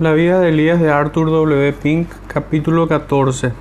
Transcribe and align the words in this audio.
La 0.00 0.12
vida 0.12 0.38
de 0.38 0.50
Elías 0.50 0.78
de 0.78 0.92
Arthur 0.92 1.28
W. 1.28 1.72
Pink, 1.72 2.08
capítulo 2.28 2.86
14. 2.86 3.52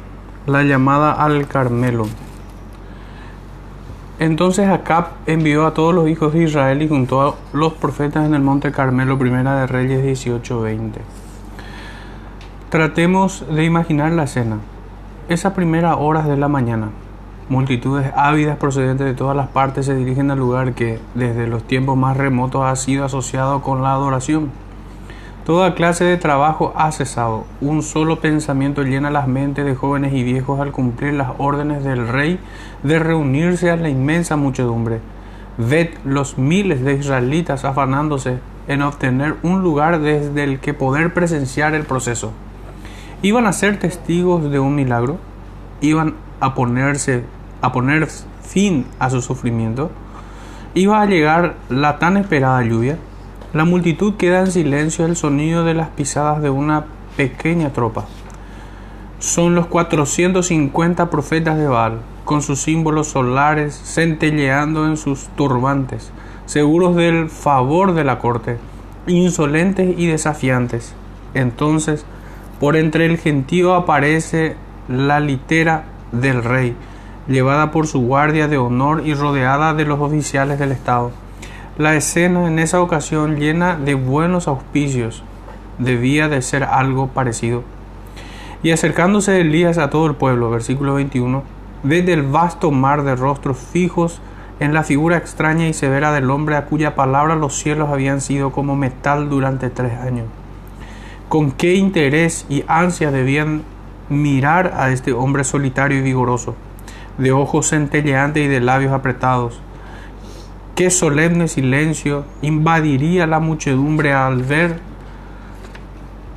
La 0.45 0.61
llamada 0.61 1.11
al 1.11 1.47
Carmelo. 1.47 2.05
Entonces 4.19 4.69
Acab 4.69 5.13
envió 5.25 5.65
a 5.65 5.73
todos 5.73 5.95
los 5.95 6.07
hijos 6.07 6.33
de 6.33 6.43
Israel 6.43 6.83
y 6.83 6.87
juntó 6.87 7.21
a 7.21 7.35
los 7.53 7.73
profetas 7.73 8.23
en 8.23 8.35
el 8.35 8.43
monte 8.43 8.71
Carmelo, 8.71 9.17
primera 9.17 9.59
de 9.59 9.65
Reyes 9.65 10.03
18:20. 10.03 11.01
Tratemos 12.69 13.43
de 13.49 13.63
imaginar 13.63 14.11
la 14.11 14.25
escena. 14.25 14.57
Esa 15.29 15.55
primera 15.55 15.95
horas 15.95 16.27
de 16.27 16.37
la 16.37 16.47
mañana, 16.47 16.89
multitudes 17.49 18.11
ávidas 18.15 18.57
procedentes 18.57 19.07
de 19.07 19.15
todas 19.15 19.35
las 19.35 19.47
partes 19.47 19.87
se 19.87 19.95
dirigen 19.95 20.29
al 20.29 20.37
lugar 20.37 20.73
que, 20.73 20.99
desde 21.15 21.47
los 21.47 21.63
tiempos 21.63 21.97
más 21.97 22.15
remotos, 22.15 22.63
ha 22.63 22.75
sido 22.75 23.05
asociado 23.05 23.63
con 23.63 23.81
la 23.81 23.93
adoración 23.93 24.51
Toda 25.47 25.75
clase 25.75 26.03
de 26.03 26.17
trabajo 26.17 26.73
ha 26.75 26.91
cesado. 26.91 27.45
Un 27.61 27.81
solo 27.81 28.19
pensamiento 28.19 28.83
llena 28.83 29.09
las 29.09 29.29
mentes 29.29 29.63
de 29.63 29.75
jóvenes 29.75 30.11
y 30.11 30.21
viejos 30.21 30.59
al 30.59 30.73
cumplir 30.73 31.13
las 31.13 31.29
órdenes 31.37 31.85
del 31.85 32.09
rey 32.09 32.37
de 32.83 32.99
reunirse 32.99 33.71
a 33.71 33.77
la 33.77 33.87
inmensa 33.87 34.35
muchedumbre. 34.35 34.99
Ved 35.57 35.91
los 36.03 36.37
miles 36.37 36.83
de 36.83 36.95
israelitas 36.95 37.63
afanándose 37.63 38.39
en 38.67 38.81
obtener 38.81 39.35
un 39.41 39.63
lugar 39.63 40.01
desde 40.01 40.43
el 40.43 40.59
que 40.59 40.73
poder 40.73 41.13
presenciar 41.13 41.75
el 41.75 41.85
proceso. 41.85 42.33
Iban 43.21 43.47
a 43.47 43.53
ser 43.53 43.79
testigos 43.79 44.51
de 44.51 44.59
un 44.59 44.75
milagro, 44.75 45.17
iban 45.79 46.15
a 46.41 46.55
ponerse 46.55 47.23
a 47.61 47.71
poner 47.71 48.07
fin 48.07 48.85
a 48.99 49.09
su 49.09 49.21
sufrimiento, 49.21 49.91
iba 50.73 51.01
a 51.01 51.05
llegar 51.05 51.55
la 51.69 51.99
tan 51.99 52.17
esperada 52.17 52.61
lluvia, 52.63 52.97
la 53.53 53.63
multitud 53.63 54.15
queda 54.15 54.41
en 54.41 54.51
silencio 54.51 55.05
al 55.05 55.15
sonido 55.15 55.63
de 55.63 55.73
las 55.73 55.89
pisadas 55.89 56.41
de 56.41 56.49
una 56.49 56.85
pequeña 57.15 57.71
tropa. 57.71 58.05
Son 59.19 59.55
los 59.55 59.67
450 59.67 61.09
profetas 61.09 61.57
de 61.57 61.67
Baal, 61.67 61.99
con 62.25 62.41
sus 62.41 62.59
símbolos 62.59 63.07
solares 63.07 63.73
centelleando 63.73 64.85
en 64.85 64.97
sus 64.97 65.27
turbantes, 65.37 66.11
seguros 66.45 66.95
del 66.95 67.29
favor 67.29 67.93
de 67.93 68.03
la 68.03 68.19
corte, 68.19 68.57
insolentes 69.07 69.97
y 69.97 70.07
desafiantes. 70.07 70.93
Entonces, 71.33 72.05
por 72.59 72.75
entre 72.75 73.05
el 73.05 73.17
gentío 73.17 73.75
aparece 73.75 74.57
la 74.89 75.21
litera 75.21 75.85
del 76.11 76.43
rey, 76.43 76.75
llevada 77.27 77.71
por 77.71 77.87
su 77.87 78.01
guardia 78.01 78.49
de 78.49 78.57
honor 78.57 79.03
y 79.05 79.13
rodeada 79.13 79.73
de 79.73 79.85
los 79.85 80.01
oficiales 80.01 80.59
del 80.59 80.73
Estado. 80.73 81.11
La 81.77 81.93
escena 81.93 82.47
en 82.47 82.57
esa 82.57 82.81
ocasión 82.81 83.35
llena 83.35 83.77
de 83.77 83.93
buenos 83.93 84.47
auspicios 84.47 85.21
debía 85.77 86.27
de 86.27 86.41
ser 86.41 86.63
algo 86.63 87.09
parecido. 87.09 87.61
Y 88.63 88.71
acercándose 88.71 89.39
Elías 89.39 89.77
a 89.77 89.91
todo 89.91 90.07
el 90.07 90.15
pueblo, 90.15 90.49
versículo 90.49 90.95
21, 90.95 91.43
desde 91.83 92.13
el 92.13 92.23
vasto 92.23 92.71
mar 92.71 93.03
de 93.03 93.15
rostros 93.15 93.59
fijos 93.59 94.21
en 94.59 94.73
la 94.73 94.81
figura 94.81 95.17
extraña 95.17 95.67
y 95.67 95.73
severa 95.73 96.11
del 96.13 96.31
hombre 96.31 96.55
a 96.55 96.65
cuya 96.65 96.95
palabra 96.95 97.35
los 97.35 97.59
cielos 97.59 97.89
habían 97.89 98.21
sido 98.21 98.51
como 98.51 98.75
metal 98.75 99.29
durante 99.29 99.69
tres 99.69 99.99
años. 99.99 100.25
Con 101.29 101.51
qué 101.51 101.75
interés 101.75 102.47
y 102.49 102.63
ansia 102.67 103.11
debían 103.11 103.61
mirar 104.09 104.73
a 104.77 104.89
este 104.89 105.13
hombre 105.13 105.43
solitario 105.43 105.99
y 105.99 106.01
vigoroso, 106.01 106.55
de 107.19 107.33
ojos 107.33 107.69
centelleantes 107.69 108.45
y 108.45 108.47
de 108.47 108.61
labios 108.61 108.93
apretados, 108.93 109.61
Qué 110.77 110.91
solemne 110.91 111.47
silencio 111.47 112.23
invadiría 112.43 113.25
la 113.25 113.39
muchedumbre 113.39 114.13
al 114.13 114.43
ver 114.43 114.79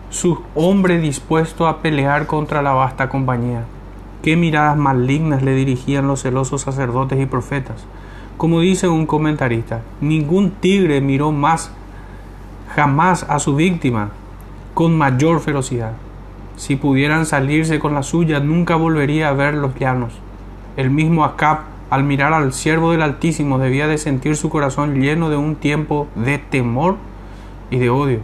su 0.08 0.41
hombre 0.55 0.98
dispuesto 0.98 1.66
a 1.66 1.83
pelear 1.83 2.27
contra 2.27 2.62
la 2.62 2.72
vasta 2.72 3.11
compañía. 3.11 3.64
Qué 4.22 4.38
miradas 4.38 4.78
malignas 4.78 5.42
le 5.42 5.55
dirigían 5.55 6.06
los 6.06 6.22
celosos 6.22 6.62
sacerdotes 6.62 7.20
y 7.20 7.27
profetas. 7.27 7.84
Como 8.39 8.61
dice 8.61 8.89
un 8.89 9.05
comentarista, 9.05 9.83
ningún 10.01 10.52
tigre 10.52 11.02
miró 11.02 11.33
más 11.33 11.70
jamás 12.74 13.27
a 13.28 13.40
su 13.40 13.55
víctima 13.55 14.08
con 14.72 14.96
mayor 14.96 15.40
ferocidad. 15.40 15.92
Si 16.57 16.77
pudieran 16.77 17.27
salirse 17.27 17.78
con 17.78 17.92
la 17.92 18.02
suya, 18.02 18.40
nunca 18.40 18.77
volvería 18.77 19.28
a 19.28 19.34
ver 19.34 19.52
los 19.52 19.74
llanos. 19.78 20.14
El 20.78 20.89
mismo 20.89 21.27
Acab 21.27 21.70
al 21.90 22.05
mirar 22.05 22.33
al 22.33 22.52
siervo 22.52 22.92
del 22.92 23.02
Altísimo 23.02 23.58
debía 23.58 23.89
de 23.89 23.98
sentir 23.98 24.36
su 24.36 24.48
corazón 24.48 25.01
lleno 25.01 25.28
de 25.28 25.36
un 25.36 25.56
tiempo 25.56 26.06
de 26.14 26.39
temor 26.39 26.96
y 27.68 27.78
de 27.78 27.90
odio, 27.90 28.20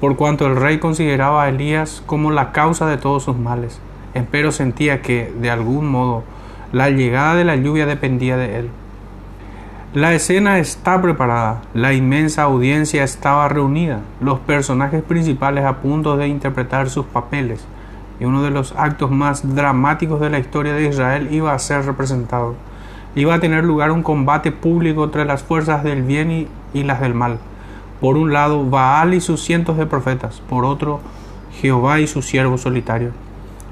por 0.00 0.16
cuanto 0.16 0.46
el 0.46 0.56
rey 0.56 0.78
consideraba 0.78 1.44
a 1.44 1.48
Elías 1.50 2.02
como 2.06 2.30
la 2.30 2.52
causa 2.52 2.86
de 2.86 2.96
todos 2.96 3.24
sus 3.24 3.36
males, 3.36 3.80
empero 4.14 4.50
sentía 4.50 5.02
que, 5.02 5.30
de 5.38 5.50
algún 5.50 5.90
modo, 5.90 6.24
la 6.72 6.88
llegada 6.88 7.34
de 7.34 7.44
la 7.44 7.56
lluvia 7.56 7.84
dependía 7.84 8.38
de 8.38 8.60
él. 8.60 8.70
La 9.92 10.14
escena 10.14 10.58
está 10.58 11.00
preparada, 11.00 11.62
la 11.74 11.92
inmensa 11.92 12.44
audiencia 12.44 13.04
estaba 13.04 13.48
reunida, 13.48 14.00
los 14.20 14.38
personajes 14.40 15.02
principales 15.02 15.66
a 15.66 15.76
punto 15.76 16.16
de 16.16 16.28
interpretar 16.28 16.88
sus 16.88 17.04
papeles, 17.04 17.62
y 18.18 18.24
uno 18.24 18.42
de 18.42 18.50
los 18.50 18.74
actos 18.74 19.10
más 19.10 19.54
dramáticos 19.54 20.18
de 20.18 20.30
la 20.30 20.38
historia 20.38 20.72
de 20.72 20.88
Israel 20.88 21.28
iba 21.30 21.52
a 21.52 21.58
ser 21.58 21.84
representado 21.84 22.54
iba 23.16 23.34
a 23.34 23.40
tener 23.40 23.64
lugar 23.64 23.90
un 23.90 24.02
combate 24.02 24.52
público 24.52 25.02
entre 25.02 25.24
las 25.24 25.42
fuerzas 25.42 25.82
del 25.82 26.02
bien 26.02 26.48
y, 26.74 26.82
las 26.84 27.00
del 27.00 27.14
mal. 27.14 27.38
Por 28.00 28.18
un 28.18 28.32
lado, 28.32 28.68
Baal 28.68 29.14
y 29.14 29.22
sus 29.22 29.42
cientos 29.42 29.78
de 29.78 29.86
profetas, 29.86 30.42
por 30.50 30.66
otro, 30.66 31.00
Jehová 31.60 31.98
y 31.98 32.06
su 32.06 32.20
siervo 32.20 32.58
solitario. 32.58 33.12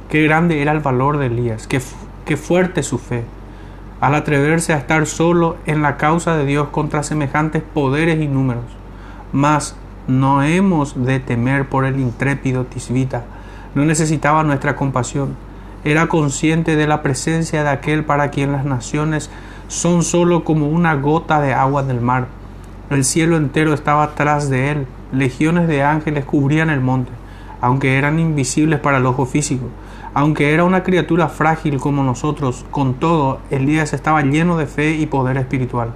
Qué 0.08 0.22
grande 0.22 0.62
era 0.62 0.72
el 0.72 0.80
valor 0.80 1.18
de 1.18 1.26
Elías, 1.26 1.66
qué, 1.66 1.80
qué 2.24 2.38
fuerte 2.38 2.82
su 2.82 2.96
fe, 2.96 3.24
al 4.00 4.14
atreverse 4.14 4.72
a 4.72 4.78
estar 4.78 5.06
solo 5.06 5.58
en 5.66 5.82
la 5.82 5.98
causa 5.98 6.34
de 6.36 6.46
Dios 6.46 6.68
contra 6.68 7.02
semejantes 7.02 7.62
poderes 7.62 8.22
y 8.22 8.28
números. 8.28 8.64
Mas 9.32 9.76
no 10.08 10.42
hemos 10.42 11.04
de 11.04 11.20
temer 11.20 11.68
por 11.68 11.84
el 11.84 12.00
intrépido 12.00 12.64
Tisbita, 12.64 13.24
no 13.74 13.84
necesitaba 13.84 14.42
nuestra 14.42 14.74
compasión 14.74 15.36
era 15.84 16.06
consciente 16.08 16.76
de 16.76 16.86
la 16.86 17.02
presencia 17.02 17.62
de 17.62 17.68
aquel 17.68 18.04
para 18.04 18.30
quien 18.30 18.52
las 18.52 18.64
naciones 18.64 19.30
son 19.68 20.02
sólo 20.02 20.44
como 20.44 20.68
una 20.68 20.94
gota 20.94 21.40
de 21.40 21.52
agua 21.52 21.82
del 21.82 22.00
mar. 22.00 22.26
El 22.90 23.04
cielo 23.04 23.36
entero 23.36 23.74
estaba 23.74 24.14
tras 24.14 24.48
de 24.48 24.70
él, 24.70 24.86
legiones 25.12 25.68
de 25.68 25.82
ángeles 25.82 26.24
cubrían 26.24 26.70
el 26.70 26.80
monte, 26.80 27.12
aunque 27.60 27.98
eran 27.98 28.18
invisibles 28.18 28.80
para 28.80 28.98
el 28.98 29.06
ojo 29.06 29.26
físico. 29.26 29.66
Aunque 30.14 30.54
era 30.54 30.64
una 30.64 30.84
criatura 30.84 31.28
frágil 31.28 31.80
como 31.80 32.04
nosotros, 32.04 32.64
con 32.70 32.94
todo, 32.94 33.40
Elías 33.50 33.92
estaba 33.92 34.22
lleno 34.22 34.56
de 34.56 34.66
fe 34.66 34.92
y 34.92 35.06
poder 35.06 35.36
espiritual. 35.36 35.90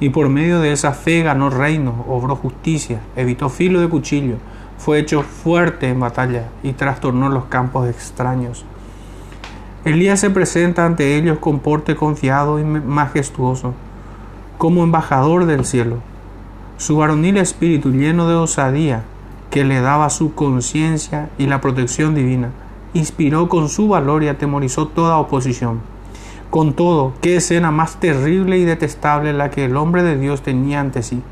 Y 0.00 0.10
por 0.10 0.28
medio 0.28 0.60
de 0.60 0.72
esa 0.72 0.92
fe 0.92 1.22
ganó 1.22 1.50
reino, 1.50 2.04
obró 2.08 2.36
justicia, 2.36 3.00
evitó 3.16 3.48
filo 3.48 3.80
de 3.80 3.88
cuchillo, 3.88 4.36
fue 4.76 5.00
hecho 5.00 5.22
fuerte 5.22 5.88
en 5.88 5.98
batalla 5.98 6.44
y 6.62 6.72
trastornó 6.72 7.30
los 7.30 7.46
campos 7.46 7.88
extraños. 7.88 8.64
Elías 9.84 10.18
se 10.18 10.28
presenta 10.28 10.84
ante 10.84 11.16
ellos 11.16 11.38
con 11.38 11.60
porte 11.60 11.94
confiado 11.94 12.58
y 12.58 12.64
majestuoso, 12.64 13.74
como 14.58 14.82
embajador 14.82 15.46
del 15.46 15.64
cielo. 15.64 15.98
Su 16.78 16.96
varonil 16.96 17.36
espíritu 17.36 17.92
lleno 17.92 18.28
de 18.28 18.34
osadía, 18.34 19.04
que 19.50 19.64
le 19.64 19.80
daba 19.80 20.10
su 20.10 20.34
conciencia 20.34 21.30
y 21.38 21.46
la 21.46 21.60
protección 21.60 22.16
divina, 22.16 22.50
inspiró 22.92 23.48
con 23.48 23.68
su 23.68 23.86
valor 23.86 24.24
y 24.24 24.28
atemorizó 24.28 24.88
toda 24.88 25.18
oposición. 25.18 25.80
Con 26.50 26.72
todo, 26.72 27.12
qué 27.22 27.36
escena 27.36 27.70
más 27.70 28.00
terrible 28.00 28.58
y 28.58 28.64
detestable 28.64 29.32
la 29.32 29.50
que 29.50 29.66
el 29.66 29.76
hombre 29.76 30.02
de 30.02 30.18
Dios 30.18 30.42
tenía 30.42 30.80
ante 30.80 31.04
sí. 31.04 31.22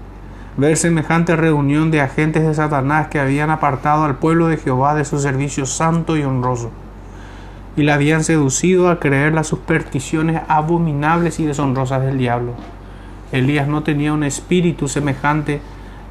Ver 0.56 0.76
semejante 0.76 1.34
reunión 1.34 1.90
de 1.90 2.00
agentes 2.00 2.46
de 2.46 2.54
Satanás 2.54 3.08
que 3.08 3.18
habían 3.18 3.50
apartado 3.50 4.04
al 4.04 4.18
pueblo 4.18 4.46
de 4.46 4.56
Jehová 4.56 4.94
de 4.94 5.04
su 5.04 5.18
servicio 5.18 5.66
santo 5.66 6.16
y 6.16 6.22
honroso 6.22 6.70
y 7.76 7.82
la 7.82 7.94
habían 7.94 8.24
seducido 8.24 8.88
a 8.88 8.98
creer 8.98 9.34
las 9.34 9.48
supersticiones 9.48 10.40
abominables 10.48 11.38
y 11.40 11.44
deshonrosas 11.44 12.02
del 12.02 12.18
diablo. 12.18 12.54
Elías 13.32 13.68
no 13.68 13.82
tenía 13.82 14.12
un 14.12 14.24
espíritu 14.24 14.88
semejante 14.88 15.60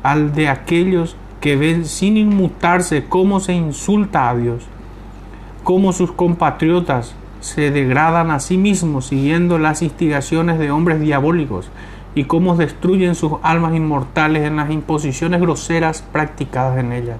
al 0.03 0.33
de 0.33 0.47
aquellos 0.49 1.15
que 1.41 1.55
ven 1.55 1.85
sin 1.85 2.17
inmutarse 2.17 3.05
cómo 3.05 3.39
se 3.39 3.53
insulta 3.53 4.29
a 4.29 4.35
Dios, 4.35 4.63
cómo 5.63 5.93
sus 5.93 6.11
compatriotas 6.11 7.15
se 7.39 7.71
degradan 7.71 8.31
a 8.31 8.39
sí 8.39 8.57
mismos 8.57 9.07
siguiendo 9.07 9.57
las 9.57 9.81
instigaciones 9.81 10.59
de 10.59 10.71
hombres 10.71 10.99
diabólicos 10.99 11.69
y 12.15 12.25
cómo 12.25 12.55
destruyen 12.55 13.13
sus 13.13 13.33
almas 13.43 13.75
inmortales 13.75 14.43
en 14.43 14.55
las 14.55 14.71
imposiciones 14.71 15.41
groseras 15.41 16.01
practicadas 16.01 16.79
en 16.79 16.91
ellas. 16.91 17.17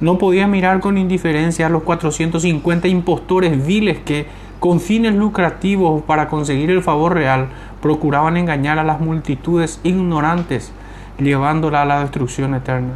No 0.00 0.16
podía 0.16 0.46
mirar 0.46 0.78
con 0.78 0.96
indiferencia 0.96 1.66
a 1.66 1.70
los 1.70 1.82
450 1.82 2.86
impostores 2.86 3.66
viles 3.66 3.98
que, 3.98 4.26
con 4.60 4.80
fines 4.80 5.14
lucrativos 5.14 6.02
para 6.02 6.28
conseguir 6.28 6.70
el 6.70 6.82
favor 6.82 7.14
real, 7.14 7.48
procuraban 7.82 8.36
engañar 8.36 8.78
a 8.78 8.84
las 8.84 9.00
multitudes 9.00 9.80
ignorantes, 9.82 10.72
llevándola 11.18 11.82
a 11.82 11.84
la 11.84 12.00
destrucción 12.00 12.54
eterna. 12.54 12.94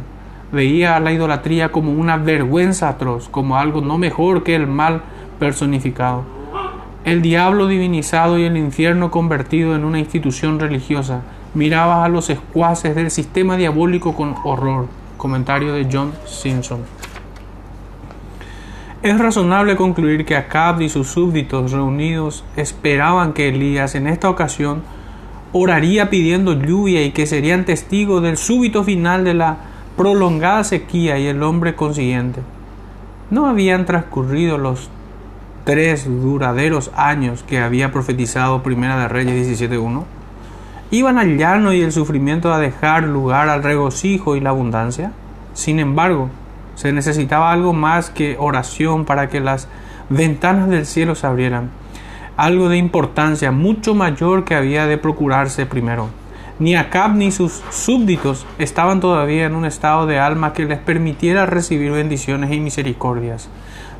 veía 0.53 0.95
a 0.95 0.99
la 0.99 1.11
idolatría 1.11 1.71
como 1.71 1.91
una 1.91 2.15
vergüenza 2.15 2.87
atroz, 2.87 3.27
como 3.27 3.57
algo 3.57 3.81
no 3.81 3.97
mejor 3.97 4.43
que 4.43 4.55
el 4.55 4.67
mal 4.67 5.01
personificado. 5.39 6.23
El 7.05 7.21
diablo 7.21 7.67
divinizado 7.67 8.37
y 8.37 8.43
el 8.43 8.55
infierno 8.55 9.09
convertido 9.09 9.75
en 9.75 9.83
una 9.83 9.99
institución 9.99 10.59
religiosa. 10.59 11.21
Miraba 11.53 12.05
a 12.05 12.09
los 12.09 12.29
escuaces 12.29 12.95
del 12.95 13.09
sistema 13.11 13.57
diabólico 13.57 14.15
con 14.15 14.35
horror. 14.43 14.85
Comentario 15.23 15.71
de 15.71 15.87
John 15.89 16.11
Simpson. 16.25 16.81
Es 19.01 19.17
razonable 19.17 19.77
concluir 19.77 20.25
que 20.25 20.35
Acab 20.35 20.81
y 20.81 20.89
sus 20.89 21.07
súbditos 21.07 21.71
reunidos 21.71 22.43
esperaban 22.57 23.31
que 23.31 23.47
Elías 23.47 23.95
en 23.95 24.07
esta 24.07 24.29
ocasión 24.29 24.81
oraría 25.53 26.09
pidiendo 26.09 26.51
lluvia 26.51 27.05
y 27.05 27.11
que 27.11 27.25
serían 27.25 27.63
testigos 27.63 28.21
del 28.21 28.35
súbito 28.35 28.83
final 28.83 29.23
de 29.23 29.33
la 29.33 29.59
prolongada 29.95 30.65
sequía 30.65 31.17
y 31.17 31.27
el 31.27 31.41
hombre 31.41 31.73
consiguiente. 31.73 32.41
No 33.29 33.47
habían 33.47 33.85
transcurrido 33.85 34.57
los 34.57 34.89
tres 35.63 36.03
duraderos 36.05 36.91
años 36.97 37.43
que 37.43 37.59
había 37.59 37.93
profetizado 37.93 38.61
Primera 38.61 38.99
de 38.99 39.07
Reyes 39.07 39.61
17.1. 39.61 40.03
¿Iban 40.91 41.17
al 41.17 41.37
llano 41.37 41.73
y 41.73 41.81
el 41.81 41.91
sufrimiento 41.91 42.53
a 42.53 42.59
dejar 42.59 43.03
lugar 43.03 43.49
al 43.49 43.63
regocijo 43.63 44.35
y 44.35 44.39
la 44.39 44.51
abundancia? 44.51 45.11
Sin 45.53 45.79
embargo, 45.79 46.29
se 46.75 46.91
necesitaba 46.91 47.51
algo 47.51 47.73
más 47.73 48.09
que 48.09 48.35
oración 48.39 49.05
para 49.05 49.29
que 49.29 49.39
las 49.39 49.67
ventanas 50.09 50.69
del 50.69 50.85
cielo 50.85 51.15
se 51.15 51.27
abrieran. 51.27 51.71
Algo 52.37 52.69
de 52.69 52.77
importancia 52.77 53.51
mucho 53.51 53.93
mayor 53.93 54.43
que 54.43 54.55
había 54.55 54.85
de 54.85 54.97
procurarse 54.97 55.65
primero. 55.65 56.09
Ni 56.59 56.75
Acab 56.75 57.15
ni 57.15 57.31
sus 57.31 57.63
súbditos 57.71 58.45
estaban 58.59 58.99
todavía 58.99 59.45
en 59.45 59.55
un 59.55 59.65
estado 59.65 60.05
de 60.05 60.19
alma 60.19 60.53
que 60.53 60.65
les 60.65 60.79
permitiera 60.79 61.45
recibir 61.45 61.91
bendiciones 61.91 62.51
y 62.51 62.59
misericordias. 62.59 63.49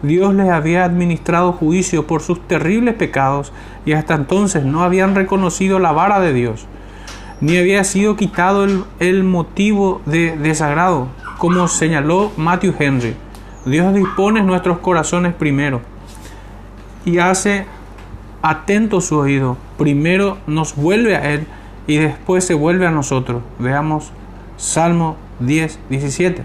Dios 0.04 0.36
les 0.36 0.50
había 0.50 0.86
administrado 0.86 1.54
juicio 1.54 2.06
por 2.06 2.22
sus 2.22 2.40
terribles 2.48 2.94
pecados 2.94 3.52
y 3.86 3.94
hasta 3.94 4.14
entonces 4.14 4.64
no 4.64 4.84
habían 4.84 5.16
reconocido 5.16 5.80
la 5.80 5.92
vara 5.92 6.20
de 6.20 6.34
Dios, 6.34 6.68
ni 7.42 7.58
había 7.58 7.84
sido 7.84 8.16
quitado 8.16 8.64
el, 8.64 8.84
el 9.00 9.24
motivo 9.24 10.02
de 10.06 10.38
desagrado 10.38 11.08
como 11.44 11.68
señaló 11.68 12.32
Matthew 12.38 12.74
Henry, 12.80 13.16
Dios 13.66 13.94
dispone 13.94 14.42
nuestros 14.44 14.80
corazones 14.80 15.34
primero 15.34 15.82
y 17.04 17.18
hace 17.18 17.66
atento 18.42 19.02
su 19.02 19.18
oído. 19.18 19.58
Primero 19.78 20.38
nos 20.48 20.76
vuelve 20.76 21.18
a 21.18 21.34
Él 21.34 21.46
y 21.86 21.98
después 21.98 22.46
se 22.46 22.54
vuelve 22.54 22.88
a 22.88 22.92
nosotros. 22.92 23.42
Veamos 23.60 24.12
Salmo 24.56 25.18
10, 25.42 25.80
17. 25.90 26.44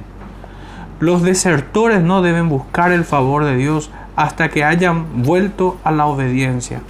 Los 1.01 1.23
desertores 1.23 2.03
no 2.03 2.23
deben 2.23 2.49
buscar 2.49 2.91
el 2.91 3.05
favor 3.05 3.45
de 3.45 3.57
Dios 3.57 3.91
hasta 4.17 4.49
que 4.49 4.65
hayan 4.65 5.23
vuelto 5.23 5.79
a 5.85 5.93
la 5.93 6.07
obediencia. 6.07 6.81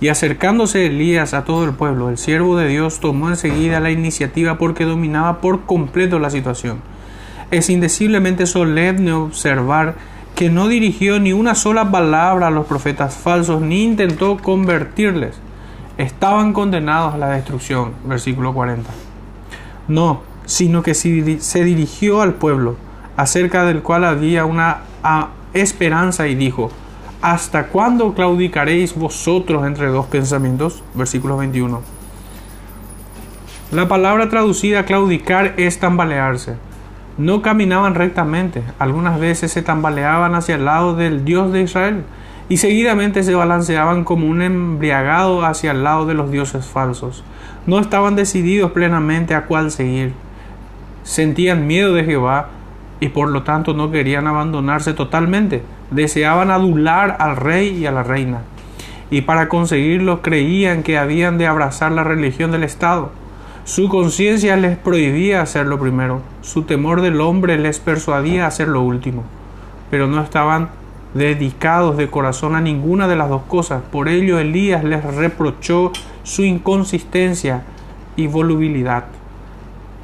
Y 0.00 0.08
acercándose 0.08 0.86
Elías 0.86 1.34
a 1.34 1.44
todo 1.44 1.64
el 1.64 1.72
pueblo, 1.72 2.08
el 2.08 2.18
siervo 2.18 2.56
de 2.56 2.68
Dios 2.68 3.00
tomó 3.00 3.28
enseguida 3.28 3.80
la 3.80 3.90
iniciativa 3.90 4.58
porque 4.58 4.84
dominaba 4.84 5.40
por 5.40 5.62
completo 5.62 6.20
la 6.20 6.30
situación. 6.30 6.78
Es 7.50 7.68
indeciblemente 7.68 8.46
solemne 8.46 9.12
observar 9.12 9.96
que 10.36 10.48
no 10.48 10.68
dirigió 10.68 11.18
ni 11.18 11.32
una 11.32 11.56
sola 11.56 11.90
palabra 11.90 12.46
a 12.46 12.50
los 12.50 12.66
profetas 12.66 13.16
falsos 13.16 13.60
ni 13.60 13.82
intentó 13.82 14.38
convertirles. 14.38 15.34
Estaban 15.98 16.52
condenados 16.52 17.12
a 17.12 17.18
la 17.18 17.28
destrucción, 17.30 17.92
versículo 18.04 18.54
40. 18.54 18.88
No, 19.88 20.22
sino 20.46 20.82
que 20.82 20.94
se 20.94 21.64
dirigió 21.64 22.22
al 22.22 22.34
pueblo, 22.34 22.76
acerca 23.20 23.64
del 23.64 23.82
cual 23.82 24.04
había 24.04 24.44
una 24.44 24.78
esperanza 25.52 26.28
y 26.28 26.34
dijo, 26.34 26.70
¿Hasta 27.22 27.66
cuándo 27.66 28.14
claudicaréis 28.14 28.94
vosotros 28.94 29.66
entre 29.66 29.88
dos 29.88 30.06
pensamientos? 30.06 30.82
Versículo 30.94 31.36
21. 31.36 31.82
La 33.72 33.88
palabra 33.88 34.28
traducida 34.28 34.84
claudicar 34.84 35.54
es 35.58 35.78
tambalearse 35.78 36.56
no 37.20 37.42
caminaban 37.42 37.94
rectamente, 37.94 38.62
algunas 38.78 39.20
veces 39.20 39.52
se 39.52 39.60
tambaleaban 39.60 40.34
hacia 40.34 40.54
el 40.54 40.64
lado 40.64 40.94
del 40.94 41.22
Dios 41.24 41.52
de 41.52 41.60
Israel 41.60 42.04
y 42.48 42.56
seguidamente 42.56 43.22
se 43.22 43.34
balanceaban 43.34 44.04
como 44.04 44.26
un 44.26 44.40
embriagado 44.40 45.44
hacia 45.44 45.72
el 45.72 45.84
lado 45.84 46.06
de 46.06 46.14
los 46.14 46.30
dioses 46.30 46.64
falsos. 46.64 47.22
No 47.66 47.78
estaban 47.78 48.16
decididos 48.16 48.72
plenamente 48.72 49.34
a 49.34 49.44
cuál 49.44 49.70
seguir. 49.70 50.14
Sentían 51.02 51.66
miedo 51.66 51.92
de 51.92 52.04
Jehová 52.04 52.48
y 53.00 53.08
por 53.08 53.30
lo 53.30 53.42
tanto 53.42 53.74
no 53.74 53.90
querían 53.90 54.26
abandonarse 54.26 54.92
totalmente. 54.92 55.62
Deseaban 55.90 56.50
adular 56.50 57.16
al 57.18 57.36
rey 57.36 57.78
y 57.78 57.86
a 57.86 57.92
la 57.92 58.02
reina. 58.02 58.42
Y 59.10 59.22
para 59.22 59.48
conseguirlo 59.48 60.22
creían 60.22 60.82
que 60.82 60.98
habían 60.98 61.38
de 61.38 61.46
abrazar 61.46 61.92
la 61.92 62.04
religión 62.04 62.52
del 62.52 62.62
Estado. 62.62 63.10
Su 63.64 63.88
conciencia 63.88 64.56
les 64.56 64.76
prohibía 64.76 65.42
hacer 65.42 65.66
lo 65.66 65.78
primero, 65.78 66.22
su 66.40 66.62
temor 66.62 67.02
del 67.02 67.20
hombre 67.20 67.58
les 67.58 67.78
persuadía 67.78 68.44
a 68.44 68.48
hacer 68.48 68.68
lo 68.68 68.82
último, 68.82 69.24
pero 69.90 70.06
no 70.06 70.20
estaban 70.22 70.70
dedicados 71.14 71.96
de 71.96 72.08
corazón 72.08 72.54
a 72.54 72.60
ninguna 72.60 73.06
de 73.06 73.16
las 73.16 73.28
dos 73.28 73.42
cosas. 73.42 73.82
Por 73.92 74.08
ello 74.08 74.38
Elías 74.38 74.82
les 74.82 75.04
reprochó 75.14 75.92
su 76.22 76.42
inconsistencia 76.42 77.62
y 78.16 78.26
volubilidad. 78.26 79.04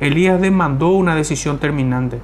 Elías 0.00 0.40
demandó 0.40 0.90
una 0.90 1.14
decisión 1.14 1.58
terminante. 1.58 2.20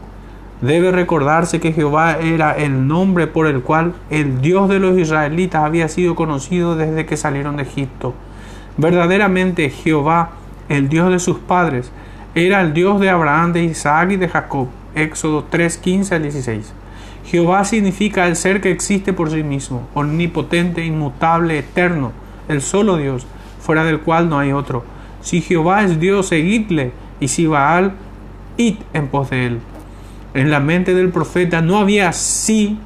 Debe 0.63 0.93
recordarse 0.93 1.61
que 1.61 1.73
Jehová 1.73 2.17
era 2.19 2.53
el 2.53 2.87
nombre 2.87 3.27
por 3.27 3.47
el 3.47 3.61
cual 3.61 3.93
el 4.11 4.41
Dios 4.41 4.69
de 4.69 4.79
los 4.79 4.97
israelitas 4.99 5.65
había 5.65 5.89
sido 5.89 6.15
conocido 6.15 6.77
desde 6.77 7.05
que 7.05 7.17
salieron 7.17 7.57
de 7.57 7.65
Egipto. 7.65 8.15
Verdaderamente 8.79 9.69
Jehová 9.69 10.31
el 10.69 10.89
Dios 10.89 11.11
de 11.11 11.19
sus 11.19 11.39
padres, 11.39 11.91
era 12.35 12.61
el 12.63 12.73
Dios 12.73 13.01
de 13.01 13.11
Abraham, 13.11 13.53
de 13.53 13.65
Isaac 13.65 14.13
y 14.13 14.17
de 14.17 14.29
Jacob. 14.29 14.69
Éxodo 14.95 15.45
3, 15.51 15.77
15 15.79 16.15
al 16.15 16.23
16. 16.23 16.73
Jehová 17.27 17.65
significa 17.65 18.27
el 18.27 18.37
ser 18.37 18.61
que 18.61 18.71
existe 18.71 19.13
por 19.13 19.31
sí 19.31 19.43
mismo, 19.43 19.87
omnipotente, 19.95 20.85
inmutable, 20.85 21.59
eterno, 21.59 22.13
el 22.49 22.63
solo 22.63 22.97
Dios, 22.97 23.27
fuera 23.61 23.85
del 23.85 24.01
cual 24.01 24.29
no 24.29 24.39
hay 24.39 24.53
otro. 24.53 24.85
Si 25.21 25.41
Jehová 25.41 25.85
es 25.85 26.01
Dios, 26.01 26.29
seguidle, 26.29 26.93
y 27.21 27.29
si 27.29 27.47
Baal, 27.47 27.93
id 28.57 28.77
en 28.93 29.09
pos 29.09 29.31
de 29.31 29.47
él. 29.47 29.61
En 30.35 30.51
la 30.51 30.61
mente 30.61 30.95
del 30.95 31.11
profeta 31.11 31.61
no 31.61 31.79
había 31.79 32.13
sí, 32.13 32.79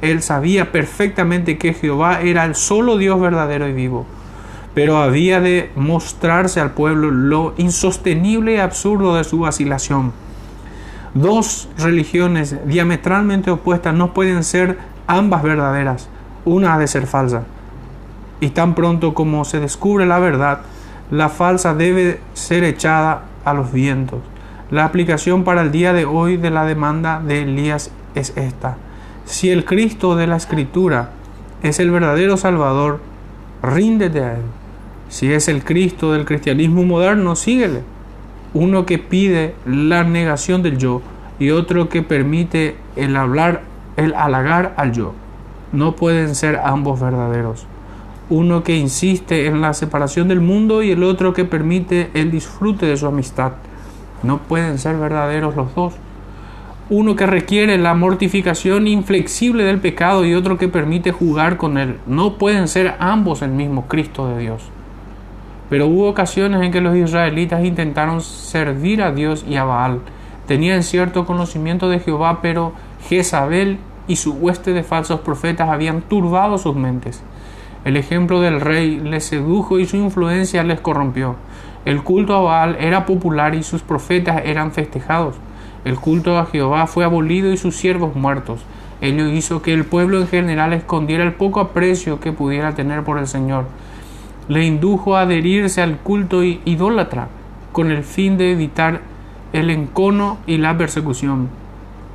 él 0.00 0.22
sabía 0.22 0.72
perfectamente 0.72 1.58
que 1.58 1.74
Jehová 1.74 2.20
era 2.20 2.44
el 2.44 2.54
solo 2.54 2.96
Dios 2.96 3.20
verdadero 3.20 3.68
y 3.68 3.72
vivo 3.72 4.06
pero 4.78 4.98
había 4.98 5.40
de 5.40 5.72
mostrarse 5.74 6.60
al 6.60 6.70
pueblo 6.70 7.10
lo 7.10 7.52
insostenible 7.56 8.54
y 8.54 8.58
absurdo 8.58 9.16
de 9.16 9.24
su 9.24 9.40
vacilación. 9.40 10.12
Dos 11.14 11.68
religiones 11.78 12.56
diametralmente 12.64 13.50
opuestas 13.50 13.92
no 13.94 14.14
pueden 14.14 14.44
ser 14.44 14.78
ambas 15.08 15.42
verdaderas, 15.42 16.08
una 16.44 16.74
ha 16.74 16.78
de 16.78 16.86
ser 16.86 17.08
falsa. 17.08 17.42
Y 18.40 18.50
tan 18.50 18.76
pronto 18.76 19.14
como 19.14 19.44
se 19.44 19.58
descubre 19.58 20.06
la 20.06 20.20
verdad, 20.20 20.60
la 21.10 21.28
falsa 21.28 21.74
debe 21.74 22.20
ser 22.34 22.62
echada 22.62 23.24
a 23.44 23.54
los 23.54 23.72
vientos. 23.72 24.20
La 24.70 24.84
aplicación 24.84 25.44
para 25.44 25.62
el 25.62 25.72
día 25.72 25.94
de 25.94 26.04
hoy 26.04 26.36
de 26.36 26.50
la 26.50 26.66
demanda 26.66 27.22
de 27.26 27.40
Elías 27.40 27.90
es 28.14 28.36
esta. 28.36 28.76
Si 29.24 29.48
el 29.48 29.64
Cristo 29.64 30.14
de 30.14 30.26
la 30.26 30.36
Escritura 30.36 31.12
es 31.62 31.80
el 31.80 31.90
verdadero 31.90 32.36
Salvador, 32.36 33.00
ríndete 33.62 34.20
a 34.20 34.34
Él. 34.34 34.42
Si 35.08 35.32
es 35.32 35.48
el 35.48 35.64
Cristo 35.64 36.12
del 36.12 36.26
cristianismo 36.26 36.82
moderno, 36.82 37.34
síguele. 37.34 37.80
Uno 38.52 38.84
que 38.84 38.98
pide 38.98 39.54
la 39.64 40.04
negación 40.04 40.62
del 40.62 40.76
yo 40.76 41.00
y 41.38 41.48
otro 41.48 41.88
que 41.88 42.02
permite 42.02 42.76
el 42.94 43.16
hablar, 43.16 43.62
el 43.96 44.12
halagar 44.12 44.74
al 44.76 44.92
yo. 44.92 45.14
No 45.72 45.96
pueden 45.96 46.34
ser 46.34 46.60
ambos 46.62 47.00
verdaderos. 47.00 47.64
Uno 48.28 48.62
que 48.64 48.76
insiste 48.76 49.46
en 49.46 49.62
la 49.62 49.72
separación 49.72 50.28
del 50.28 50.42
mundo 50.42 50.82
y 50.82 50.90
el 50.90 51.04
otro 51.04 51.32
que 51.32 51.46
permite 51.46 52.10
el 52.12 52.30
disfrute 52.30 52.84
de 52.84 52.98
su 52.98 53.06
amistad. 53.06 53.52
No 54.22 54.38
pueden 54.38 54.78
ser 54.78 54.96
verdaderos 54.96 55.54
los 55.56 55.74
dos. 55.74 55.94
Uno 56.90 57.16
que 57.16 57.26
requiere 57.26 57.78
la 57.78 57.94
mortificación 57.94 58.88
inflexible 58.88 59.64
del 59.64 59.78
pecado 59.78 60.24
y 60.24 60.34
otro 60.34 60.56
que 60.56 60.68
permite 60.68 61.12
jugar 61.12 61.56
con 61.56 61.78
él. 61.78 61.98
No 62.06 62.38
pueden 62.38 62.66
ser 62.66 62.94
ambos 62.98 63.42
el 63.42 63.50
mismo 63.50 63.86
Cristo 63.86 64.28
de 64.28 64.38
Dios. 64.38 64.70
Pero 65.68 65.86
hubo 65.86 66.08
ocasiones 66.08 66.62
en 66.62 66.72
que 66.72 66.80
los 66.80 66.96
israelitas 66.96 67.64
intentaron 67.64 68.22
servir 68.22 69.02
a 69.02 69.12
Dios 69.12 69.44
y 69.46 69.56
a 69.56 69.64
Baal. 69.64 70.00
Tenían 70.46 70.82
cierto 70.82 71.26
conocimiento 71.26 71.90
de 71.90 72.00
Jehová, 72.00 72.40
pero 72.40 72.72
Jezabel 73.06 73.78
y 74.06 74.16
su 74.16 74.32
hueste 74.32 74.72
de 74.72 74.82
falsos 74.82 75.20
profetas 75.20 75.68
habían 75.68 76.00
turbado 76.00 76.56
sus 76.56 76.74
mentes. 76.74 77.22
El 77.84 77.96
ejemplo 77.96 78.40
del 78.40 78.60
rey 78.60 78.98
les 78.98 79.24
sedujo 79.24 79.78
y 79.78 79.86
su 79.86 79.96
influencia 79.96 80.64
les 80.64 80.80
corrompió. 80.80 81.36
El 81.88 82.02
culto 82.02 82.34
a 82.34 82.42
Baal 82.42 82.76
era 82.80 83.06
popular 83.06 83.54
y 83.54 83.62
sus 83.62 83.80
profetas 83.80 84.42
eran 84.44 84.72
festejados. 84.72 85.36
El 85.86 85.96
culto 85.96 86.36
a 86.36 86.44
Jehová 86.44 86.86
fue 86.86 87.02
abolido 87.02 87.50
y 87.50 87.56
sus 87.56 87.76
siervos 87.76 88.14
muertos. 88.14 88.60
Ello 89.00 89.26
hizo 89.28 89.62
que 89.62 89.72
el 89.72 89.86
pueblo 89.86 90.20
en 90.20 90.28
general 90.28 90.74
escondiera 90.74 91.24
el 91.24 91.32
poco 91.32 91.60
aprecio 91.60 92.20
que 92.20 92.30
pudiera 92.30 92.74
tener 92.74 93.04
por 93.04 93.16
el 93.16 93.26
Señor. 93.26 93.64
Le 94.48 94.66
indujo 94.66 95.16
a 95.16 95.22
adherirse 95.22 95.80
al 95.80 95.96
culto 95.96 96.44
idólatra 96.44 97.28
con 97.72 97.90
el 97.90 98.04
fin 98.04 98.36
de 98.36 98.52
evitar 98.52 99.00
el 99.54 99.70
encono 99.70 100.36
y 100.46 100.58
la 100.58 100.76
persecución. 100.76 101.48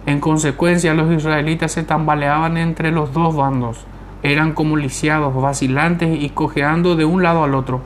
En 0.06 0.20
consecuencia, 0.20 0.94
los 0.94 1.12
israelitas 1.12 1.72
se 1.72 1.82
tambaleaban 1.82 2.58
entre 2.58 2.92
los 2.92 3.12
dos 3.12 3.36
bandos. 3.36 3.88
Eran 4.22 4.54
como 4.54 4.78
lisiados, 4.78 5.34
vacilantes 5.34 6.22
y 6.22 6.30
cojeando 6.30 6.96
de 6.96 7.06
un 7.06 7.24
lado 7.24 7.44
al 7.44 7.56
otro. 7.56 7.82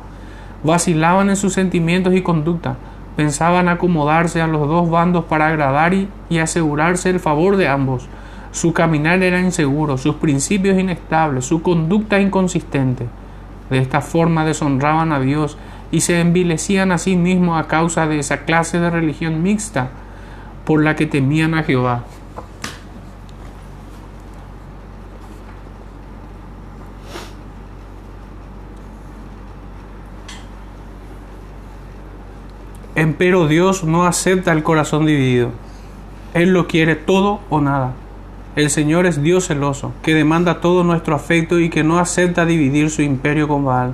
Vacilaban 0.64 1.30
en 1.30 1.36
sus 1.36 1.54
sentimientos 1.54 2.14
y 2.14 2.22
conducta. 2.22 2.78
Pensaban 3.16 3.68
acomodarse 3.70 4.42
a 4.42 4.48
los 4.48 4.68
dos 4.68 4.90
bandos 4.90 5.26
para 5.26 5.48
agradar 5.48 5.94
y, 5.94 6.10
asegurarse 6.40 7.10
el 7.10 7.20
favor 7.20 7.58
de 7.58 7.68
ambos. 7.68 8.08
Su 8.52 8.74
caminar 8.74 9.22
era 9.24 9.40
inseguro, 9.40 9.98
sus 9.98 10.16
principios 10.16 10.78
inestables, 10.78 11.46
su 11.46 11.62
conducta 11.62 12.20
inconsistente. 12.20 13.08
De 13.70 13.80
esta 13.80 14.02
forma 14.02 14.46
deshonraban 14.46 15.12
a 15.12 15.20
Dios 15.20 15.58
y 15.92 16.02
se 16.02 16.20
envilecían 16.20 16.92
a 16.92 16.98
sí 16.98 17.16
mismos 17.16 17.60
a 17.60 17.68
causa 17.68 18.08
de 18.08 18.20
esa 18.20 18.46
clase 18.46 18.80
de 18.80 18.90
religión 18.90 19.44
mixta 19.44 19.90
por 20.66 20.84
la 20.84 20.96
que 20.96 21.06
temían 21.06 21.54
a 21.54 21.64
Jehová. 21.64 22.04
Empero 32.98 33.48
Dios 33.48 33.84
no 33.84 34.08
acepta 34.08 34.52
el 34.52 34.64
corazón 34.64 35.06
dividido. 35.06 35.52
Él 36.34 36.50
lo 36.50 36.66
quiere 36.66 36.96
todo 36.96 37.42
o 37.48 37.62
nada. 37.62 37.94
El 38.56 38.72
Señor 38.72 39.06
es 39.06 39.22
Dios 39.22 39.46
celoso, 39.46 39.94
que 40.02 40.16
demanda 40.16 40.62
todo 40.62 40.84
nuestro 40.84 41.14
afecto 41.14 41.60
y 41.60 41.70
que 41.70 41.84
no 41.84 42.00
acepta 42.00 42.44
dividir 42.44 42.90
su 42.90 43.04
imperio 43.04 43.48
con 43.48 43.64
Baal. 43.64 43.94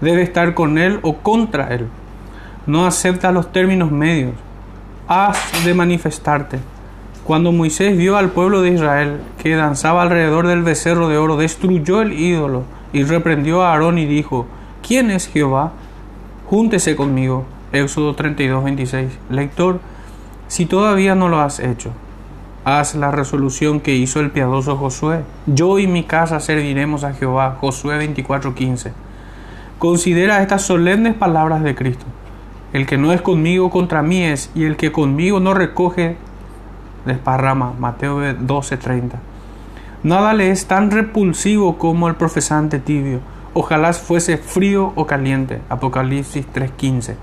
Debe 0.00 0.22
estar 0.22 0.54
con 0.54 0.78
Él 0.78 1.00
o 1.02 1.16
contra 1.16 1.74
Él. 1.74 1.88
No 2.64 2.86
acepta 2.86 3.32
los 3.32 3.50
términos 3.50 3.90
medios. 3.90 4.34
Has 5.08 5.36
de 5.64 5.74
manifestarte. 5.74 6.60
Cuando 7.24 7.50
Moisés 7.50 7.96
vio 7.96 8.16
al 8.16 8.30
pueblo 8.30 8.62
de 8.62 8.70
Israel 8.70 9.20
que 9.42 9.56
danzaba 9.56 10.02
alrededor 10.02 10.46
del 10.46 10.62
becerro 10.62 11.08
de 11.08 11.18
oro, 11.18 11.36
destruyó 11.36 12.02
el 12.02 12.12
ídolo 12.12 12.62
y 12.92 13.02
reprendió 13.02 13.64
a 13.64 13.72
Aarón 13.72 13.98
y 13.98 14.06
dijo, 14.06 14.46
¿quién 14.86 15.10
es 15.10 15.26
Jehová? 15.26 15.72
Júntese 16.46 16.94
conmigo. 16.94 17.46
Éxodo 17.74 18.14
32, 18.14 18.62
26. 18.64 19.18
Lector, 19.30 19.80
si 20.46 20.64
todavía 20.64 21.14
no 21.14 21.28
lo 21.28 21.40
has 21.40 21.58
hecho, 21.58 21.90
haz 22.64 22.94
la 22.94 23.10
resolución 23.10 23.80
que 23.80 23.94
hizo 23.94 24.20
el 24.20 24.30
piadoso 24.30 24.76
Josué. 24.76 25.22
Yo 25.46 25.78
y 25.78 25.86
mi 25.86 26.04
casa 26.04 26.38
serviremos 26.40 27.02
a 27.04 27.12
Jehová. 27.12 27.58
Josué 27.60 27.98
24:15. 27.98 28.92
Considera 29.78 30.40
estas 30.40 30.62
solemnes 30.62 31.14
palabras 31.14 31.62
de 31.62 31.74
Cristo. 31.74 32.06
El 32.72 32.86
que 32.86 32.96
no 32.96 33.12
es 33.12 33.20
conmigo 33.20 33.70
contra 33.70 34.02
mí 34.02 34.22
es, 34.22 34.50
y 34.54 34.64
el 34.64 34.76
que 34.76 34.92
conmigo 34.92 35.40
no 35.40 35.52
recoge 35.52 36.16
desparrama. 37.04 37.74
Mateo 37.78 38.20
12:30. 38.20 39.18
Nada 40.04 40.32
le 40.32 40.50
es 40.50 40.66
tan 40.66 40.90
repulsivo 40.90 41.76
como 41.76 42.08
el 42.08 42.14
profesante 42.14 42.78
tibio. 42.78 43.20
Ojalá 43.52 43.92
fuese 43.92 44.36
frío 44.36 44.92
o 44.96 45.06
caliente. 45.06 45.60
Apocalipsis 45.68 46.46
3:15. 46.52 47.16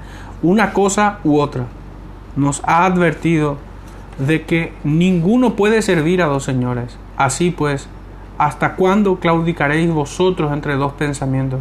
Una 0.43 0.74
cosa 0.74 1.19
u 1.24 1.39
otra. 1.39 1.65
Nos 2.36 2.63
ha 2.65 2.86
advertido 2.86 3.57
de 4.17 4.41
que 4.41 4.74
ninguno 4.83 5.55
puede 5.55 5.83
servir 5.83 6.24
a 6.24 6.25
dos 6.25 6.43
señores. 6.43 6.98
Así 7.15 7.51
pues, 7.51 7.88
¿hasta 8.39 8.75
cuándo 8.75 9.19
claudicaréis 9.19 9.91
vosotros 9.91 10.51
entre 10.51 10.75
dos 10.77 10.93
pensamientos? 10.93 11.60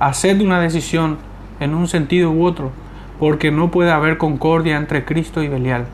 Haced 0.00 0.40
una 0.40 0.60
decisión 0.60 1.18
en 1.60 1.72
un 1.74 1.86
sentido 1.86 2.32
u 2.32 2.44
otro, 2.44 2.72
porque 3.20 3.52
no 3.52 3.70
puede 3.70 3.92
haber 3.92 4.18
concordia 4.18 4.76
entre 4.76 5.04
Cristo 5.04 5.42
y 5.42 5.48
Belial. 5.48 5.86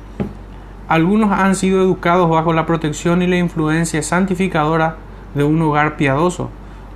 Algunos 0.89 1.33
han 1.33 1.55
sido 1.55 1.83
educados 1.83 2.31
bajo 2.31 2.55
la 2.55 2.65
protección 2.65 3.21
y 3.21 3.27
la 3.27 3.37
influencia 3.37 4.03
santificadora 4.03 4.97
de 5.35 5.45
un 5.45 5.61
hogar 5.61 5.97
piadoso. 5.97 6.49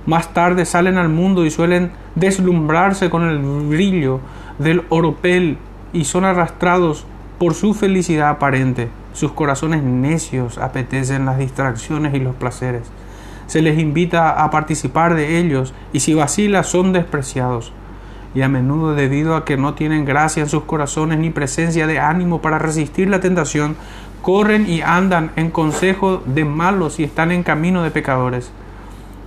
Más 0.07 0.33
tarde 0.33 0.65
salen 0.65 0.97
al 0.97 1.09
mundo 1.09 1.45
y 1.45 1.51
suelen 1.51 1.91
deslumbrarse 2.15 3.11
con 3.11 3.23
el 3.23 3.37
brillo 3.67 4.19
del 4.61 4.83
oropel 4.89 5.57
y 5.93 6.05
son 6.05 6.25
arrastrados 6.25 7.05
por 7.39 7.53
su 7.53 7.73
felicidad 7.73 8.29
aparente, 8.29 8.89
sus 9.13 9.31
corazones 9.31 9.83
necios 9.83 10.57
apetecen 10.57 11.25
las 11.25 11.37
distracciones 11.37 12.13
y 12.13 12.19
los 12.19 12.35
placeres. 12.35 12.83
Se 13.47 13.61
les 13.61 13.79
invita 13.79 14.43
a 14.43 14.49
participar 14.49 15.15
de 15.15 15.39
ellos 15.39 15.73
y 15.91 15.99
si 15.99 16.13
vacilan 16.13 16.63
son 16.63 16.93
despreciados. 16.93 17.73
Y 18.33 18.43
a 18.43 18.47
menudo 18.47 18.95
debido 18.95 19.35
a 19.35 19.43
que 19.43 19.57
no 19.57 19.73
tienen 19.73 20.05
gracia 20.05 20.41
en 20.41 20.47
sus 20.47 20.63
corazones 20.63 21.19
ni 21.19 21.31
presencia 21.31 21.85
de 21.85 21.99
ánimo 21.99 22.41
para 22.41 22.59
resistir 22.59 23.09
la 23.09 23.19
tentación, 23.19 23.75
corren 24.21 24.69
y 24.69 24.81
andan 24.81 25.31
en 25.35 25.51
consejo 25.51 26.21
de 26.25 26.45
malos 26.45 26.99
y 26.99 27.03
están 27.03 27.31
en 27.31 27.43
camino 27.43 27.83
de 27.83 27.91
pecadores. 27.91 28.51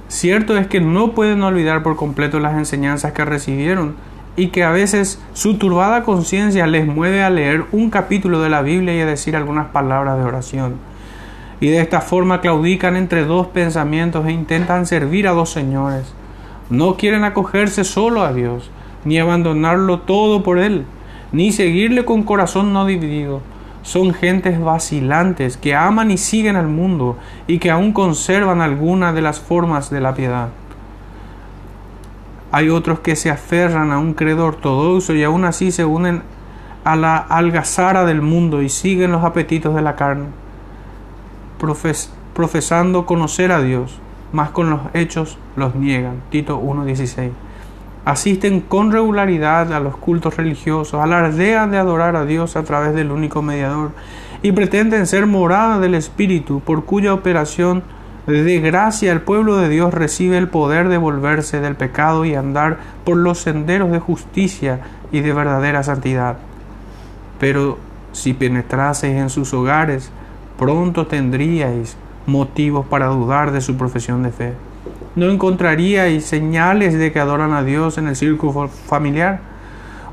Cierto 0.09 0.57
es 0.57 0.69
que 0.69 0.81
no 0.81 1.13
pueden 1.13 1.43
olvidar 1.43 1.83
por 1.83 1.97
completo 1.97 2.39
las 2.39 2.57
enseñanzas 2.57 3.13
que 3.13 3.25
recibieron, 3.25 3.97
y 4.37 4.49
que 4.49 4.65
a 4.65 4.71
veces 4.71 5.23
su 5.33 5.59
turbada 5.59 6.03
conciencia 6.03 6.67
les 6.67 6.87
mueve 6.87 7.23
a 7.23 7.31
leer 7.31 7.65
un 7.73 7.91
capítulo 7.91 8.41
de 8.41 8.49
la 8.49 8.63
Biblia 8.63 8.95
y 8.95 9.01
a 9.01 9.07
decir 9.07 9.37
algunas 9.37 9.69
palabras 9.69 10.19
de 10.19 10.25
oración. 10.25 10.75
Y 11.61 11.69
de 11.69 11.81
esta 11.81 12.01
forma 12.01 12.41
claudican 12.41 12.97
entre 12.97 13.25
dos 13.25 13.47
pensamientos 13.47 14.27
e 14.27 14.33
intentan 14.33 14.87
servir 14.87 15.29
a 15.29 15.33
dos 15.33 15.51
señores. 15.51 16.13
No 16.69 16.97
quieren 16.97 17.25
acogerse 17.25 17.85
solo 17.85 18.23
a 18.23 18.33
Dios, 18.33 18.71
ni 19.05 19.19
abandonarlo 19.19 20.01
todo 20.01 20.43
por 20.43 20.59
Él, 20.59 20.85
ni 21.31 21.53
seguirle 21.53 22.05
con 22.05 22.25
corazón 22.25 22.73
no 22.73 22.87
dividido. 22.87 23.41
Son 23.83 24.15
gentes 24.15 24.61
vacilantes 24.61 25.59
que 25.59 25.75
aman 25.75 26.11
y 26.11 26.17
siguen 26.17 26.57
al 26.57 26.69
mundo 26.69 27.19
y 27.47 27.59
que 27.59 27.71
aún 27.71 27.93
conservan 27.93 28.63
alguna 28.63 29.13
de 29.13 29.21
las 29.21 29.39
formas 29.39 29.91
de 29.91 30.01
la 30.01 30.15
piedad. 30.15 30.49
Hay 32.55 32.71
otros 32.71 33.01
que 33.01 33.17
se 33.17 33.33
aferran 33.33 33.91
a 33.91 33.99
un 33.99 34.15
credo 34.15 34.47
ortodoxo 34.47 35.13
y 35.13 35.25
aún 35.25 35.45
así 35.45 35.73
se 35.73 35.85
unen 35.85 36.23
a 36.85 36.95
la 36.95 37.17
algazara 37.17 38.05
del 38.05 38.23
mundo 38.23 38.63
y 38.63 38.69
siguen 38.69 39.11
los 39.11 39.25
apetitos 39.25 39.75
de 39.75 39.83
la 39.83 39.97
carne, 39.97 40.27
profesando 42.33 43.07
conocer 43.07 43.51
a 43.51 43.61
Dios, 43.61 43.99
mas 44.33 44.51
con 44.51 44.71
los 44.71 44.83
hechos 44.93 45.37
los 45.57 45.75
niegan. 45.75 46.23
Tito 46.31 46.63
1.16. 46.63 47.31
Asisten 48.05 48.61
con 48.61 48.93
regularidad 48.93 49.73
a 49.73 49.81
los 49.81 49.97
cultos 49.97 50.37
religiosos, 50.37 51.03
alardean 51.03 51.73
de 51.73 51.79
adorar 51.79 52.15
a 52.15 52.25
Dios 52.25 52.55
a 52.55 52.63
través 52.63 52.95
del 52.95 53.11
único 53.11 53.43
mediador 53.43 53.91
y 54.45 54.53
pretenden 54.53 55.09
ser 55.09 55.27
morada 55.27 55.81
del 55.81 55.97
Espíritu, 55.97 56.61
por 56.61 56.85
cuya 56.85 57.15
operación 57.15 57.83
de 58.27 58.61
gracia 58.61 59.13
el 59.13 59.21
pueblo 59.21 59.57
de 59.57 59.69
Dios 59.69 59.93
recibe 59.93 60.39
el 60.39 60.49
poder 60.49 60.89
de 60.89 60.97
volverse 60.97 61.61
del 61.61 61.77
pecado 61.77 62.25
y 62.25 62.35
andar 62.35 62.79
por 63.05 63.17
los 63.19 63.39
senderos 63.39 63.91
de 63.91 63.99
justicia 63.99 64.81
y 65.13 65.21
de 65.21 65.33
verdadera 65.33 65.83
santidad. 65.83 66.39
Pero 67.39 67.79
si 68.13 68.33
penetraseis 68.33 69.17
en 69.17 69.29
sus 69.29 69.53
hogares, 69.53 70.11
pronto 70.59 71.07
tendríais 71.07 71.97
motivos 72.27 72.87
para 72.87 73.07
dudar 73.07 73.53
de 73.53 73.61
su 73.61 73.77
profesión 73.77 74.23
de 74.23 74.31
fe. 74.31 74.53
No 75.17 75.27
encontraríais 75.27 76.25
señales 76.25 76.99
de 76.99 77.13
que 77.13 77.21
adoran 77.21 77.53
a 77.53 77.63
Dios 77.63 77.99
en 77.99 78.09
el 78.09 78.17
círculo 78.17 78.69
familiar, 78.69 79.41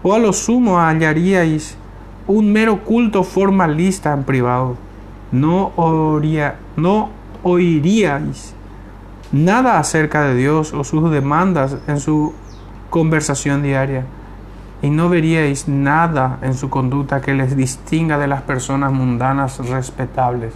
o 0.03 0.13
a 0.13 0.19
lo 0.19 0.33
sumo 0.33 0.79
hallaríais 0.79 1.77
un 2.27 2.51
mero 2.51 2.83
culto 2.83 3.23
formalista 3.23 4.13
en 4.13 4.23
privado. 4.23 4.75
No, 5.31 5.71
oría, 5.75 6.55
no 6.75 7.20
oiríais 7.43 8.55
nada 9.31 9.79
acerca 9.79 10.23
de 10.23 10.35
Dios 10.35 10.73
o 10.73 10.83
sus 10.83 11.09
demandas 11.11 11.77
en 11.87 11.99
su 11.99 12.33
conversación 12.89 13.63
diaria 13.63 14.05
y 14.81 14.89
no 14.89 15.09
veríais 15.09 15.67
nada 15.67 16.39
en 16.41 16.55
su 16.55 16.69
conducta 16.69 17.21
que 17.21 17.33
les 17.33 17.55
distinga 17.55 18.17
de 18.17 18.27
las 18.27 18.41
personas 18.41 18.91
mundanas 18.91 19.59
respetables. 19.69 20.53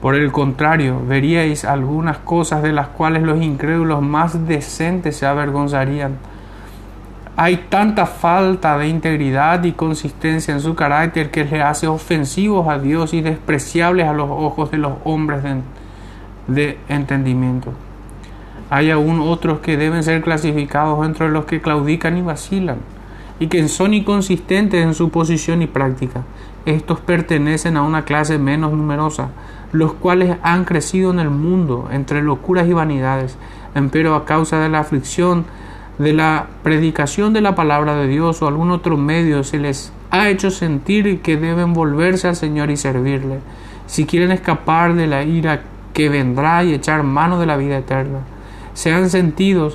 Por 0.00 0.14
el 0.14 0.30
contrario, 0.30 1.02
veríais 1.04 1.64
algunas 1.64 2.18
cosas 2.18 2.62
de 2.62 2.72
las 2.72 2.88
cuales 2.88 3.22
los 3.22 3.42
incrédulos 3.42 4.02
más 4.02 4.46
decentes 4.46 5.16
se 5.16 5.26
avergonzarían. 5.26 6.18
Hay 7.38 7.66
tanta 7.68 8.06
falta 8.06 8.78
de 8.78 8.88
integridad 8.88 9.62
y 9.64 9.72
consistencia 9.72 10.54
en 10.54 10.60
su 10.60 10.74
carácter 10.74 11.30
que 11.30 11.44
le 11.44 11.60
hace 11.60 11.86
ofensivos 11.86 12.66
a 12.66 12.78
Dios 12.78 13.12
y 13.12 13.20
despreciables 13.20 14.08
a 14.08 14.14
los 14.14 14.30
ojos 14.30 14.70
de 14.70 14.78
los 14.78 14.94
hombres 15.04 15.42
de, 15.42 15.60
de 16.48 16.78
entendimiento. 16.88 17.74
Hay 18.70 18.90
aún 18.90 19.20
otros 19.20 19.58
que 19.60 19.76
deben 19.76 20.02
ser 20.02 20.22
clasificados 20.22 21.04
entre 21.04 21.28
los 21.28 21.44
que 21.44 21.60
claudican 21.60 22.16
y 22.16 22.22
vacilan, 22.22 22.78
y 23.38 23.48
que 23.48 23.68
son 23.68 23.92
inconsistentes 23.92 24.82
en 24.82 24.94
su 24.94 25.10
posición 25.10 25.60
y 25.60 25.66
práctica. 25.66 26.22
estos 26.64 27.00
pertenecen 27.00 27.76
a 27.76 27.82
una 27.82 28.04
clase 28.06 28.38
menos 28.38 28.72
numerosa, 28.72 29.28
los 29.72 29.92
cuales 29.92 30.38
han 30.42 30.64
crecido 30.64 31.10
en 31.10 31.20
el 31.20 31.30
mundo 31.30 31.88
entre 31.92 32.22
locuras 32.22 32.66
y 32.66 32.72
vanidades, 32.72 33.36
empero 33.74 34.14
a 34.14 34.24
causa 34.24 34.58
de 34.58 34.70
la 34.70 34.80
aflicción 34.80 35.44
de 35.98 36.12
la 36.12 36.46
predicación 36.62 37.32
de 37.32 37.40
la 37.40 37.54
palabra 37.54 37.94
de 37.94 38.06
Dios 38.06 38.42
o 38.42 38.48
algún 38.48 38.70
otro 38.70 38.96
medio 38.96 39.44
se 39.44 39.58
les 39.58 39.92
ha 40.10 40.28
hecho 40.28 40.50
sentir 40.50 41.20
que 41.22 41.36
deben 41.36 41.72
volverse 41.72 42.28
al 42.28 42.36
Señor 42.36 42.70
y 42.70 42.76
servirle, 42.76 43.40
si 43.86 44.04
quieren 44.04 44.30
escapar 44.30 44.94
de 44.94 45.06
la 45.06 45.22
ira 45.22 45.62
que 45.92 46.08
vendrá 46.08 46.62
y 46.64 46.74
echar 46.74 47.02
mano 47.02 47.38
de 47.38 47.46
la 47.46 47.56
vida 47.56 47.78
eterna. 47.78 48.18
Se 48.74 48.92
han 48.92 49.08
sentido 49.08 49.72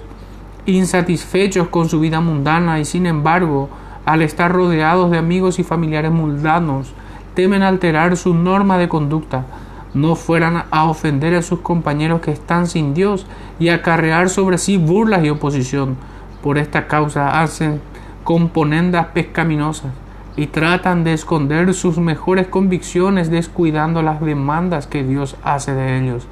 insatisfechos 0.65 1.67
con 1.69 1.89
su 1.89 1.99
vida 1.99 2.21
mundana 2.21 2.79
y 2.79 2.85
sin 2.85 3.07
embargo, 3.07 3.69
al 4.05 4.21
estar 4.21 4.51
rodeados 4.51 5.09
de 5.09 5.17
amigos 5.17 5.57
y 5.57 5.63
familiares 5.63 6.11
mundanos, 6.11 6.93
temen 7.33 7.63
alterar 7.63 8.17
su 8.17 8.33
norma 8.33 8.77
de 8.77 8.89
conducta, 8.89 9.45
no 9.93 10.15
fueran 10.15 10.65
a 10.69 10.85
ofender 10.85 11.35
a 11.35 11.41
sus 11.41 11.59
compañeros 11.59 12.21
que 12.21 12.31
están 12.31 12.67
sin 12.67 12.93
Dios 12.93 13.25
y 13.59 13.69
acarrear 13.69 14.29
sobre 14.29 14.57
sí 14.57 14.77
burlas 14.77 15.23
y 15.23 15.29
oposición. 15.29 15.97
Por 16.41 16.57
esta 16.57 16.87
causa 16.87 17.41
hacen 17.41 17.81
componendas 18.23 19.07
pescaminosas 19.07 19.91
y 20.35 20.47
tratan 20.47 21.03
de 21.03 21.13
esconder 21.13 21.73
sus 21.73 21.97
mejores 21.97 22.47
convicciones 22.47 23.29
descuidando 23.29 24.01
las 24.01 24.21
demandas 24.21 24.87
que 24.87 25.03
Dios 25.03 25.35
hace 25.43 25.73
de 25.73 25.99
ellos. 25.99 26.27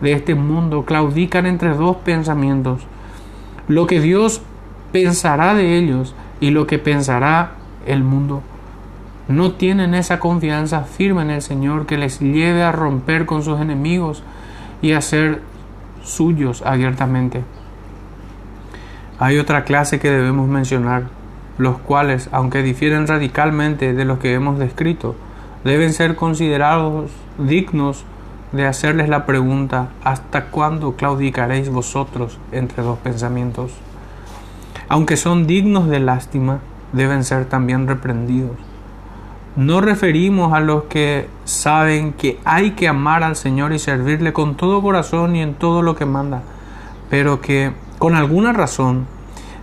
De 0.00 0.12
este 0.12 0.34
mundo 0.34 0.84
claudican 0.84 1.46
entre 1.46 1.74
dos 1.74 1.96
pensamientos. 1.98 2.82
Lo 3.68 3.86
que 3.86 4.00
Dios 4.00 4.42
pensará 4.90 5.54
de 5.54 5.78
ellos 5.78 6.14
y 6.40 6.50
lo 6.50 6.66
que 6.66 6.78
pensará 6.78 7.52
el 7.86 8.02
mundo. 8.02 8.42
No 9.28 9.52
tienen 9.52 9.94
esa 9.94 10.18
confianza 10.18 10.82
firme 10.82 11.22
en 11.22 11.30
el 11.30 11.42
Señor 11.42 11.86
que 11.86 11.98
les 11.98 12.20
lleve 12.20 12.62
a 12.62 12.72
romper 12.72 13.26
con 13.26 13.42
sus 13.42 13.60
enemigos 13.60 14.24
y 14.80 14.92
a 14.92 15.00
ser 15.00 15.40
suyos 16.02 16.62
abiertamente. 16.62 17.44
Hay 19.22 19.38
otra 19.38 19.62
clase 19.62 20.00
que 20.00 20.10
debemos 20.10 20.48
mencionar, 20.48 21.04
los 21.56 21.78
cuales, 21.78 22.28
aunque 22.32 22.64
difieren 22.64 23.06
radicalmente 23.06 23.92
de 23.92 24.04
los 24.04 24.18
que 24.18 24.34
hemos 24.34 24.58
descrito, 24.58 25.14
deben 25.62 25.92
ser 25.92 26.16
considerados 26.16 27.12
dignos 27.38 28.04
de 28.50 28.66
hacerles 28.66 29.08
la 29.08 29.24
pregunta, 29.24 29.90
¿hasta 30.02 30.46
cuándo 30.46 30.96
claudicaréis 30.96 31.70
vosotros 31.70 32.40
entre 32.50 32.82
dos 32.82 32.98
pensamientos? 32.98 33.70
Aunque 34.88 35.16
son 35.16 35.46
dignos 35.46 35.88
de 35.88 36.00
lástima, 36.00 36.58
deben 36.92 37.22
ser 37.22 37.44
también 37.44 37.86
reprendidos. 37.86 38.56
No 39.54 39.80
referimos 39.80 40.52
a 40.52 40.58
los 40.58 40.86
que 40.86 41.28
saben 41.44 42.12
que 42.12 42.40
hay 42.44 42.72
que 42.72 42.88
amar 42.88 43.22
al 43.22 43.36
Señor 43.36 43.72
y 43.72 43.78
servirle 43.78 44.32
con 44.32 44.56
todo 44.56 44.82
corazón 44.82 45.36
y 45.36 45.42
en 45.42 45.54
todo 45.54 45.80
lo 45.82 45.94
que 45.94 46.06
manda, 46.06 46.42
pero 47.08 47.40
que 47.40 47.70
con 48.02 48.16
alguna 48.16 48.52
razón 48.52 49.06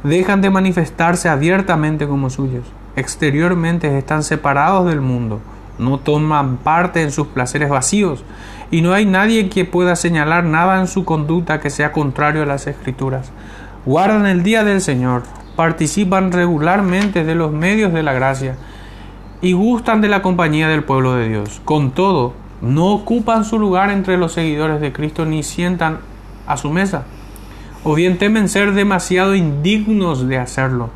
dejan 0.03 0.39
de 0.39 0.49
manifestarse 0.49 1.27
abiertamente 1.27 2.07
como 2.07 2.29
suyos. 2.29 2.63
Exteriormente 2.95 3.97
están 3.97 4.23
separados 4.23 4.87
del 4.87 5.01
mundo, 5.01 5.41
no 5.77 5.97
toman 5.97 6.55
parte 6.55 7.01
en 7.01 7.11
sus 7.11 7.27
placeres 7.27 7.67
vacíos 7.67 8.23
y 8.71 8.79
no 8.79 8.93
hay 8.93 9.05
nadie 9.05 9.49
que 9.49 9.65
pueda 9.65 9.97
señalar 9.97 10.45
nada 10.45 10.79
en 10.79 10.87
su 10.87 11.03
conducta 11.03 11.59
que 11.59 11.69
sea 11.69 11.91
contrario 11.91 12.43
a 12.43 12.45
las 12.45 12.65
escrituras. 12.65 13.29
Guardan 13.85 14.25
el 14.25 14.41
día 14.41 14.63
del 14.63 14.79
Señor, 14.79 15.23
participan 15.57 16.31
regularmente 16.31 17.25
de 17.25 17.35
los 17.35 17.51
medios 17.51 17.91
de 17.91 18.03
la 18.03 18.13
gracia 18.13 18.55
y 19.41 19.51
gustan 19.51 19.99
de 19.99 20.07
la 20.07 20.21
compañía 20.21 20.69
del 20.69 20.85
pueblo 20.85 21.13
de 21.15 21.27
Dios. 21.27 21.61
Con 21.65 21.91
todo, 21.91 22.35
no 22.61 22.85
ocupan 22.93 23.43
su 23.43 23.59
lugar 23.59 23.89
entre 23.89 24.15
los 24.15 24.31
seguidores 24.31 24.79
de 24.79 24.93
Cristo 24.93 25.25
ni 25.25 25.43
sientan 25.43 25.97
a 26.47 26.55
su 26.55 26.69
mesa 26.69 27.03
o 27.83 27.95
bien 27.95 28.17
temen 28.17 28.49
ser 28.49 28.73
demasiado 28.73 29.35
indignos 29.35 30.27
de 30.27 30.37
hacerlo, 30.37 30.89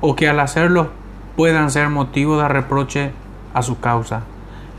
o 0.00 0.16
que 0.16 0.28
al 0.28 0.40
hacerlo 0.40 0.90
puedan 1.36 1.70
ser 1.70 1.88
motivo 1.88 2.38
de 2.38 2.48
reproche 2.48 3.10
a 3.54 3.62
su 3.62 3.80
causa. 3.80 4.22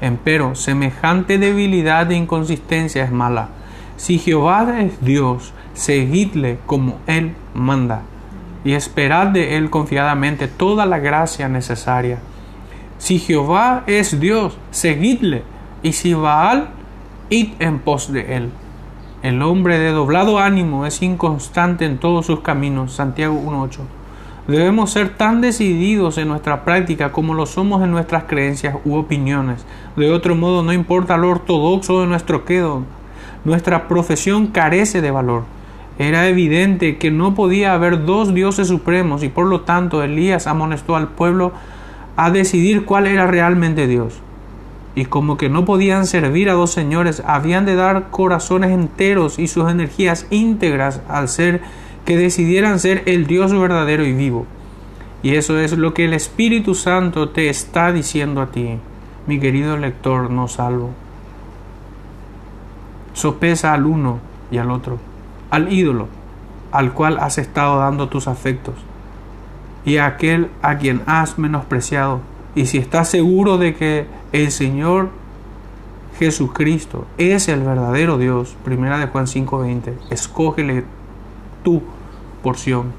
Empero, 0.02 0.56
semejante 0.56 1.38
debilidad 1.38 2.12
e 2.12 2.15
inconsistencia 2.15 3.04
es 3.04 3.12
mala. 3.12 3.50
Si 3.97 4.17
Jehová 4.17 4.82
es 4.82 5.00
Dios, 5.02 5.54
seguidle 5.74 6.58
como 6.65 6.97
Él 7.06 7.36
manda, 7.54 8.02
y 8.63 8.74
esperad 8.74 9.28
de 9.28 9.58
Él 9.58 9.69
confiadamente 9.69 10.47
toda 10.47 10.86
la 10.86 11.00
gracia 11.00 11.47
necesaria. 11.47 12.19
Si 12.97 13.19
Jehová 13.19 13.84
es 13.86 14.19
Dios, 14.19 14.58
seguidle, 14.71 15.43
y 15.84 15.93
si 15.93 16.13
Baal, 16.13 16.69
id 17.30 17.50
en 17.60 17.80
pos 17.80 18.12
de 18.12 18.36
Él. 18.36 18.52
El 19.24 19.44
hombre 19.44 19.78
de 19.78 19.92
doblado 19.92 20.40
ánimo 20.40 20.88
es 20.88 21.04
inconstante 21.04 21.86
en 21.86 22.00
todos 22.00 22.26
sus 22.26 22.40
caminos. 22.40 22.94
Santiago 22.94 23.40
1.8. 23.40 23.78
Debemos 24.48 24.90
ser 24.90 25.10
tan 25.10 25.42
decididos 25.42 26.18
en 26.18 26.28
nuestra 26.28 26.66
práctica 26.66 27.12
como 27.12 27.36
lo 27.36 27.46
somos 27.46 27.84
en 27.84 27.92
nuestras 27.92 28.24
creencias 28.24 28.78
u 28.84 28.96
opiniones. 28.96 29.64
De 29.96 30.10
otro 30.10 30.34
modo, 30.34 30.64
no 30.64 30.74
importa 30.74 31.18
lo 31.18 31.30
ortodoxo 31.30 32.02
de 32.02 32.08
nuestro 32.08 32.46
credo, 32.46 32.82
nuestra 33.46 33.88
profesión 33.88 34.48
carece 34.48 35.02
de 35.02 35.12
valor. 35.12 35.44
Era 36.00 36.28
evidente 36.28 36.98
que 36.98 37.12
no 37.12 37.36
podía 37.36 37.76
haber 37.76 38.06
dos 38.06 38.34
dioses 38.34 38.70
supremos 38.70 39.22
y 39.22 39.30
por 39.30 39.46
lo 39.46 39.62
tanto 39.62 40.02
Elías 40.02 40.48
amonestó 40.48 40.96
al 40.96 41.10
pueblo 41.10 41.52
a 42.16 42.32
decidir 42.32 42.86
cuál 42.86 43.06
era 43.06 43.28
realmente 43.28 43.86
Dios 43.86 44.20
y 44.94 45.06
como 45.06 45.38
que 45.38 45.50
no 45.50 45.66
podían 45.66 46.06
servir 46.06 46.50
a 46.50 46.54
dos 46.54 46.72
señores, 46.72 47.24
habían 47.26 47.66
de 47.66 47.76
dar 47.76 48.10
corazones 48.10 48.72
enteros 48.72 49.40
y 49.40 49.48
sus 49.48 49.70
energías 49.70 50.28
íntegras 50.30 51.02
al 51.08 51.30
ser 51.30 51.62
que 52.06 52.18
decidieran 52.18 52.80
ser 52.80 53.04
el 53.06 53.26
Dios 53.26 53.54
verdadero 53.58 54.06
y 54.06 54.14
vivo. 54.14 54.46
Y 55.24 55.36
eso 55.36 55.60
es 55.60 55.78
lo 55.78 55.94
que 55.94 56.06
el 56.06 56.14
Espíritu 56.14 56.76
Santo 56.76 57.30
te 57.30 57.48
está 57.50 57.92
diciendo 57.92 58.42
a 58.42 58.48
ti, 58.48 58.80
mi 59.28 59.40
querido 59.40 59.78
lector 59.78 60.30
no 60.30 60.48
salvo. 60.48 60.90
Sopesa 63.14 63.74
al 63.74 63.86
uno 63.86 64.20
y 64.50 64.58
al 64.58 64.72
otro, 64.72 64.98
al 65.52 65.72
ídolo, 65.72 66.08
al 66.72 66.94
cual 66.94 67.18
has 67.20 67.38
estado 67.38 67.80
dando 67.80 68.10
tus 68.10 68.28
afectos, 68.28 68.76
y 69.86 69.98
a 69.98 70.08
aquel 70.08 70.50
a 70.62 70.78
quien 70.78 71.02
has 71.06 71.38
menospreciado 71.38 72.22
y 72.56 72.66
si 72.66 72.78
estás 72.78 73.10
seguro 73.10 73.58
de 73.58 73.76
que 73.76 74.06
el 74.34 74.52
Señor 74.52 75.10
Jesucristo 76.20 77.06
es 77.18 77.48
el 77.48 77.62
verdadero 77.62 78.18
Dios, 78.18 78.56
primera 78.64 78.98
de 79.00 79.08
Juan 79.08 79.26
5:20, 79.26 79.94
escógele 80.10 80.84
tu 81.64 81.82
porción. 82.44 82.92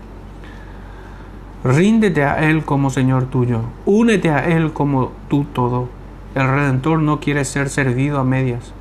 Ríndete 1.64 2.24
a 2.24 2.50
Él 2.50 2.64
como 2.64 2.90
Señor 2.90 3.26
tuyo, 3.26 3.60
únete 3.84 4.30
a 4.30 4.46
Él 4.46 4.72
como 4.72 5.12
tú 5.28 5.44
todo. 5.52 5.88
El 6.34 6.48
Redentor 6.48 6.98
no 7.00 7.20
quiere 7.20 7.44
ser 7.44 7.68
servido 7.68 8.18
a 8.18 8.24
medias, 8.24 8.72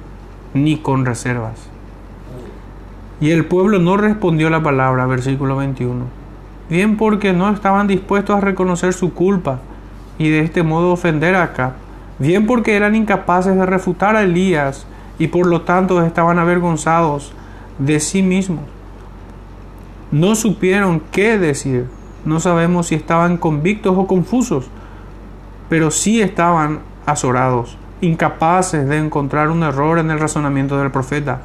ni 0.53 0.77
con 0.77 1.05
reservas. 1.05 1.69
Y 3.19 3.29
el 3.29 3.45
pueblo 3.45 3.77
no 3.77 3.97
respondió 3.97 4.49
la 4.49 4.63
palabra, 4.63 5.05
versículo 5.05 5.57
21. 5.57 6.05
Bien 6.69 6.97
porque 6.97 7.33
no 7.33 7.49
estaban 7.51 7.87
dispuestos 7.87 8.37
a 8.37 8.41
reconocer 8.41 8.93
su 8.93 9.13
culpa 9.13 9.59
y 10.17 10.29
de 10.29 10.41
este 10.41 10.63
modo 10.63 10.91
ofender 10.91 11.35
a 11.35 11.43
Acab, 11.43 11.73
bien 12.19 12.45
porque 12.45 12.75
eran 12.75 12.95
incapaces 12.95 13.55
de 13.55 13.65
refutar 13.65 14.15
a 14.15 14.23
Elías 14.23 14.85
y 15.17 15.27
por 15.27 15.47
lo 15.47 15.61
tanto 15.61 16.03
estaban 16.05 16.39
avergonzados 16.39 17.33
de 17.79 17.99
sí 17.99 18.21
mismos. 18.23 18.63
No 20.11 20.35
supieron 20.35 21.01
qué 21.11 21.37
decir, 21.37 21.85
no 22.25 22.39
sabemos 22.39 22.87
si 22.87 22.95
estaban 22.95 23.37
convictos 23.37 23.95
o 23.97 24.07
confusos, 24.07 24.69
pero 25.69 25.89
sí 25.89 26.21
estaban 26.21 26.79
azorados, 27.05 27.77
incapaces 28.01 28.87
de 28.87 28.97
encontrar 28.97 29.49
un 29.49 29.63
error 29.63 29.99
en 29.99 30.11
el 30.11 30.19
razonamiento 30.19 30.77
del 30.77 30.91
profeta. 30.91 31.41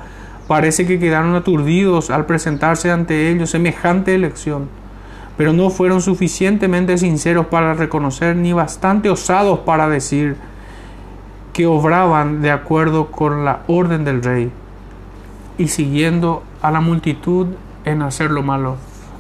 Parece 0.49 0.87
que 0.87 0.99
quedaron 0.99 1.35
aturdidos 1.35 2.11
al 2.11 2.27
presentarse 2.27 2.91
ante 2.91 3.31
ellos 3.31 3.51
semejante 3.51 4.15
elección 4.15 4.69
pero 5.37 5.53
no 5.53 5.71
fueron 5.71 6.01
suficientemente 6.01 6.99
sinceros 6.99 7.47
para 7.47 7.75
reconocer 7.75 8.37
ni 8.37 8.53
bastante 8.53 9.11
osados 9.11 9.61
para 9.61 9.89
decir 9.89 10.37
que 11.53 11.67
obraban 11.67 12.43
de 12.43 12.51
acuerdo 12.51 13.07
con 13.11 13.45
la 13.45 13.63
orden 13.67 14.05
del 14.05 14.23
rey 14.23 14.51
y 15.59 15.69
siguiendo 15.69 16.43
a 16.63 16.71
la 16.71 16.81
multitud 16.81 17.47
en 17.85 18.03
hacer 18.03 18.31
lo 18.31 18.43
malo. 18.43 18.77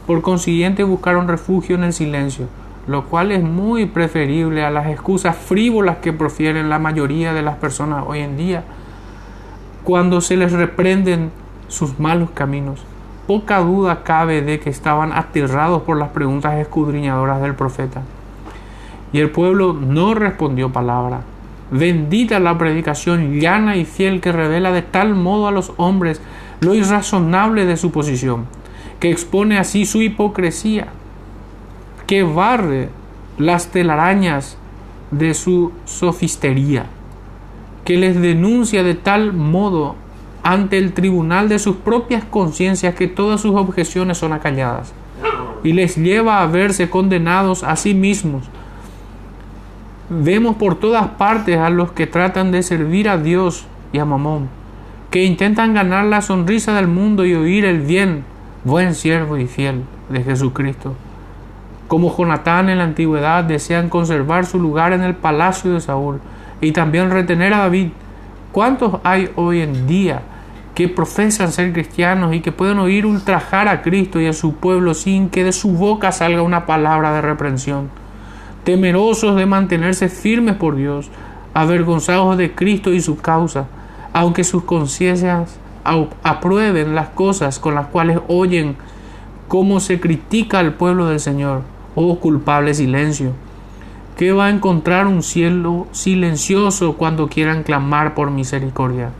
Por 0.06 0.22
consiguiente 0.22 0.84
buscaron 0.84 1.28
refugio 1.28 1.76
en 1.76 1.84
el 1.84 1.92
silencio, 1.92 2.46
lo 2.86 3.06
cual 3.06 3.32
es 3.32 3.42
muy 3.42 3.86
preferible 3.86 4.64
a 4.64 4.70
las 4.70 4.86
excusas 4.88 5.36
frívolas 5.36 5.98
que 5.98 6.12
profieren 6.12 6.68
la 6.68 6.78
mayoría 6.78 7.32
de 7.32 7.42
las 7.42 7.56
personas 7.56 8.04
hoy 8.06 8.20
en 8.20 8.36
día 8.36 8.64
cuando 9.84 10.20
se 10.20 10.36
les 10.36 10.52
reprenden 10.52 11.30
sus 11.68 11.98
malos 11.98 12.30
caminos. 12.30 12.84
Poca 13.26 13.58
duda 13.58 14.04
cabe 14.04 14.42
de 14.42 14.60
que 14.60 14.70
estaban 14.70 15.12
aterrados 15.12 15.82
por 15.82 15.96
las 15.96 16.10
preguntas 16.10 16.54
escudriñadoras 16.58 17.42
del 17.42 17.54
profeta. 17.54 18.02
Y 19.12 19.18
el 19.18 19.30
pueblo 19.30 19.72
no 19.72 20.14
respondió 20.14 20.72
palabra. 20.72 21.22
Bendita 21.70 22.38
la 22.38 22.56
predicación 22.56 23.40
llana 23.40 23.76
y 23.76 23.84
fiel 23.84 24.20
que 24.20 24.30
revela 24.30 24.70
de 24.70 24.82
tal 24.82 25.16
modo 25.16 25.48
a 25.48 25.52
los 25.52 25.72
hombres 25.76 26.20
lo 26.60 26.74
irrazonable 26.74 27.66
de 27.66 27.76
su 27.76 27.90
posición, 27.90 28.46
que 29.00 29.10
expone 29.10 29.58
así 29.58 29.84
su 29.84 30.00
hipocresía, 30.00 30.86
que 32.06 32.22
barre 32.22 32.90
las 33.38 33.68
telarañas 33.68 34.56
de 35.10 35.34
su 35.34 35.72
sofistería, 35.84 36.86
que 37.84 37.96
les 37.96 38.20
denuncia 38.20 38.84
de 38.84 38.94
tal 38.94 39.32
modo 39.32 39.96
ante 40.46 40.78
el 40.78 40.92
tribunal 40.92 41.48
de 41.48 41.58
sus 41.58 41.74
propias 41.74 42.22
conciencias 42.22 42.94
que 42.94 43.08
todas 43.08 43.40
sus 43.40 43.56
objeciones 43.56 44.18
son 44.18 44.32
acalladas 44.32 44.92
y 45.64 45.72
les 45.72 45.96
lleva 45.96 46.40
a 46.40 46.46
verse 46.46 46.88
condenados 46.88 47.64
a 47.64 47.74
sí 47.74 47.94
mismos. 47.94 48.44
Vemos 50.08 50.54
por 50.54 50.78
todas 50.78 51.08
partes 51.08 51.58
a 51.58 51.68
los 51.68 51.90
que 51.90 52.06
tratan 52.06 52.52
de 52.52 52.62
servir 52.62 53.08
a 53.08 53.18
Dios 53.18 53.66
y 53.92 53.98
a 53.98 54.04
Mamón, 54.04 54.48
que 55.10 55.24
intentan 55.24 55.74
ganar 55.74 56.04
la 56.04 56.22
sonrisa 56.22 56.76
del 56.76 56.86
mundo 56.86 57.26
y 57.26 57.34
oír 57.34 57.64
el 57.64 57.80
bien, 57.80 58.22
buen 58.62 58.94
siervo 58.94 59.38
y 59.38 59.48
fiel 59.48 59.82
de 60.10 60.22
Jesucristo. 60.22 60.94
Como 61.88 62.16
Jonatán 62.16 62.68
en 62.68 62.78
la 62.78 62.84
antigüedad 62.84 63.42
desean 63.42 63.88
conservar 63.88 64.46
su 64.46 64.60
lugar 64.60 64.92
en 64.92 65.02
el 65.02 65.16
palacio 65.16 65.72
de 65.72 65.80
Saúl 65.80 66.20
y 66.60 66.70
también 66.70 67.10
retener 67.10 67.52
a 67.52 67.58
David. 67.58 67.88
¿Cuántos 68.52 69.00
hay 69.02 69.28
hoy 69.34 69.60
en 69.60 69.88
día 69.88 70.22
que 70.76 70.90
profesan 70.90 71.52
ser 71.52 71.72
cristianos 71.72 72.34
y 72.34 72.40
que 72.40 72.52
pueden 72.52 72.78
oír 72.78 73.06
ultrajar 73.06 73.66
a 73.66 73.80
Cristo 73.80 74.20
y 74.20 74.26
a 74.26 74.34
su 74.34 74.56
pueblo 74.56 74.92
sin 74.92 75.30
que 75.30 75.42
de 75.42 75.52
su 75.52 75.70
boca 75.70 76.12
salga 76.12 76.42
una 76.42 76.66
palabra 76.66 77.14
de 77.14 77.22
reprensión? 77.22 77.88
Temerosos 78.62 79.36
de 79.36 79.46
mantenerse 79.46 80.10
firmes 80.10 80.56
por 80.56 80.76
Dios, 80.76 81.10
avergonzados 81.54 82.36
de 82.36 82.54
Cristo 82.54 82.92
y 82.92 83.00
su 83.00 83.16
causa, 83.16 83.68
aunque 84.12 84.44
sus 84.44 84.64
conciencias 84.64 85.58
aprueben 86.22 86.94
las 86.94 87.08
cosas 87.08 87.58
con 87.58 87.74
las 87.74 87.86
cuales 87.86 88.18
oyen 88.28 88.76
cómo 89.48 89.80
se 89.80 89.98
critica 89.98 90.58
al 90.58 90.74
pueblo 90.74 91.06
del 91.06 91.20
Señor 91.20 91.62
oh 91.94 92.20
culpable 92.20 92.74
silencio, 92.74 93.32
que 94.18 94.32
va 94.32 94.46
a 94.46 94.50
encontrar 94.50 95.06
un 95.06 95.22
cielo 95.22 95.86
silencioso 95.92 96.98
cuando 96.98 97.28
quieran 97.28 97.62
clamar 97.62 98.14
por 98.14 98.30
misericordia. 98.30 99.12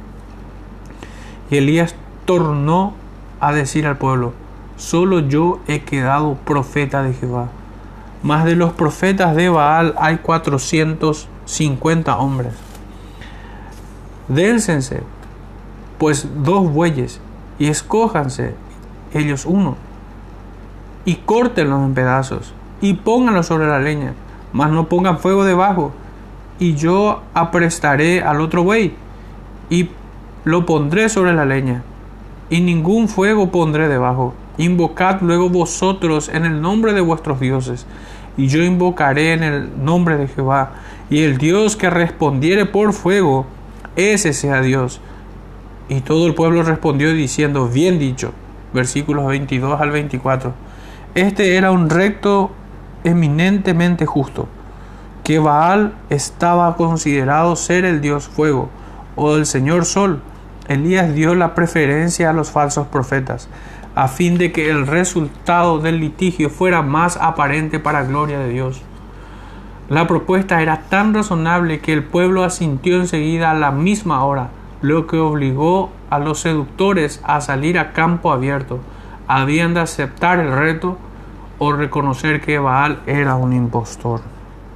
Y 1.51 1.59
Elías 1.59 1.95
tornó 2.25 2.95
a 3.41 3.53
decir 3.53 3.87
al 3.87 3.99
pueblo, 3.99 4.33
solo 4.77 5.21
yo 5.21 5.61
he 5.69 5.81
quedado 5.81 6.35
profeta 6.35 7.03
de 7.03 7.15
Jehová. 7.15 7.49
Más 8.23 8.45
de 8.45 8.57
los 8.57 8.73
profetas 8.73 9.37
de 9.37 9.49
Baal 9.49 9.95
hay 9.99 10.19
450 10.19 12.19
hombres. 12.19 12.55
Dénsense, 14.29 15.03
pues 15.99 16.29
dos 16.43 16.73
bueyes, 16.73 17.21
y 17.59 17.69
escójanse 17.69 18.55
ellos 19.15 19.47
uno, 19.47 19.77
y 21.05 21.17
córtenlos 21.17 21.85
en 21.85 21.95
pedazos, 21.95 22.53
y 22.81 22.95
pónganlo 22.95 23.43
sobre 23.43 23.69
la 23.69 23.79
leña, 23.79 24.15
mas 24.53 24.71
no 24.71 24.89
pongan 24.89 25.19
fuego 25.19 25.45
debajo, 25.45 25.93
y 26.59 26.75
yo 26.75 27.23
aprestaré 27.35 28.23
al 28.23 28.41
otro 28.41 28.65
buey, 28.65 28.95
y 29.71 29.91
lo 30.47 30.65
pondré 30.65 31.09
sobre 31.09 31.35
la 31.35 31.45
leña, 31.45 31.83
y 32.51 32.61
ningún 32.61 33.09
fuego 33.09 33.51
pondré 33.51 33.89
debajo. 33.89 34.33
Invocad 34.59 35.21
luego 35.21 35.51
vosotros 35.51 36.29
en 36.29 36.45
el 36.45 36.63
nombre 36.63 36.93
de 36.93 37.01
vuestros 37.01 37.41
dioses, 37.41 37.85
y 38.37 38.47
yo 38.47 38.63
invocaré 38.63 39.33
en 39.33 39.43
el 39.43 39.85
nombre 39.85 40.17
de 40.17 40.29
Jehová, 40.29 40.75
y 41.11 41.25
el 41.25 41.37
Dios 41.39 41.75
que 41.75 41.91
respondiere 41.91 42.65
por 42.65 42.93
fuego, 42.93 43.47
ese 43.97 44.33
sea 44.33 44.61
Dios. 44.61 45.01
Y 45.89 46.03
todo 46.03 46.29
el 46.29 46.37
pueblo 46.37 46.63
respondió 46.63 47.13
diciendo, 47.13 47.67
bien 47.67 47.99
dicho, 47.99 48.31
versículos 48.73 49.27
22 49.27 49.81
al 49.81 49.91
24. 49.91 50.53
Este 51.17 51.57
era 51.57 51.73
un 51.73 51.91
recto 51.91 52.53
eminentemente 53.03 54.07
justo, 54.07 54.47
que 55.25 55.41
Baal 55.41 55.95
estaba 56.09 56.77
considerado 56.77 57.57
ser 57.57 57.85
el 57.85 58.01
dios 58.01 58.29
fuego 58.29 58.69
o 59.17 59.35
el 59.35 59.45
señor 59.45 59.87
sol. 59.87 60.23
Elías 60.69 61.15
dio 61.15 61.35
la 61.35 61.55
preferencia 61.55 62.31
a 62.31 62.33
los 62.33 62.51
falsos 62.51 62.89
profetas, 62.89 63.49
a 63.95 64.09
fin 64.09 64.37
de 64.37 64.53
que 64.53 64.69
el 64.69 64.87
resultado 64.87 65.79
del 65.79 66.01
litigio 66.01 66.51
fuera 66.51 66.83
más 66.83 67.17
aparente 67.17 67.79
para 67.79 68.05
gloria 68.05 68.39
de 68.39 68.51
Dios. 68.51 68.83
La 69.89 70.07
propuesta 70.07 70.61
era 70.61 70.83
tan 70.89 71.15
razonable 71.15 71.79
que 71.79 71.93
el 71.93 72.03
pueblo 72.03 72.43
asintió 72.43 72.97
enseguida 72.97 73.53
a 73.53 73.55
la 73.55 73.71
misma 73.71 74.25
hora, 74.25 74.49
lo 74.83 75.07
que 75.07 75.19
obligó 75.19 75.93
a 76.11 76.19
los 76.19 76.41
seductores 76.41 77.21
a 77.25 77.41
salir 77.41 77.79
a 77.79 77.93
campo 77.93 78.33
abierto. 78.33 78.81
Habían 79.29 79.75
de 79.75 79.81
aceptar 79.81 80.41
el 80.41 80.53
reto 80.53 80.99
o 81.59 81.73
reconocer 81.73 82.41
que 82.41 82.59
Baal 82.59 83.01
era 83.07 83.37
un 83.37 83.53
impostor. 83.53 84.21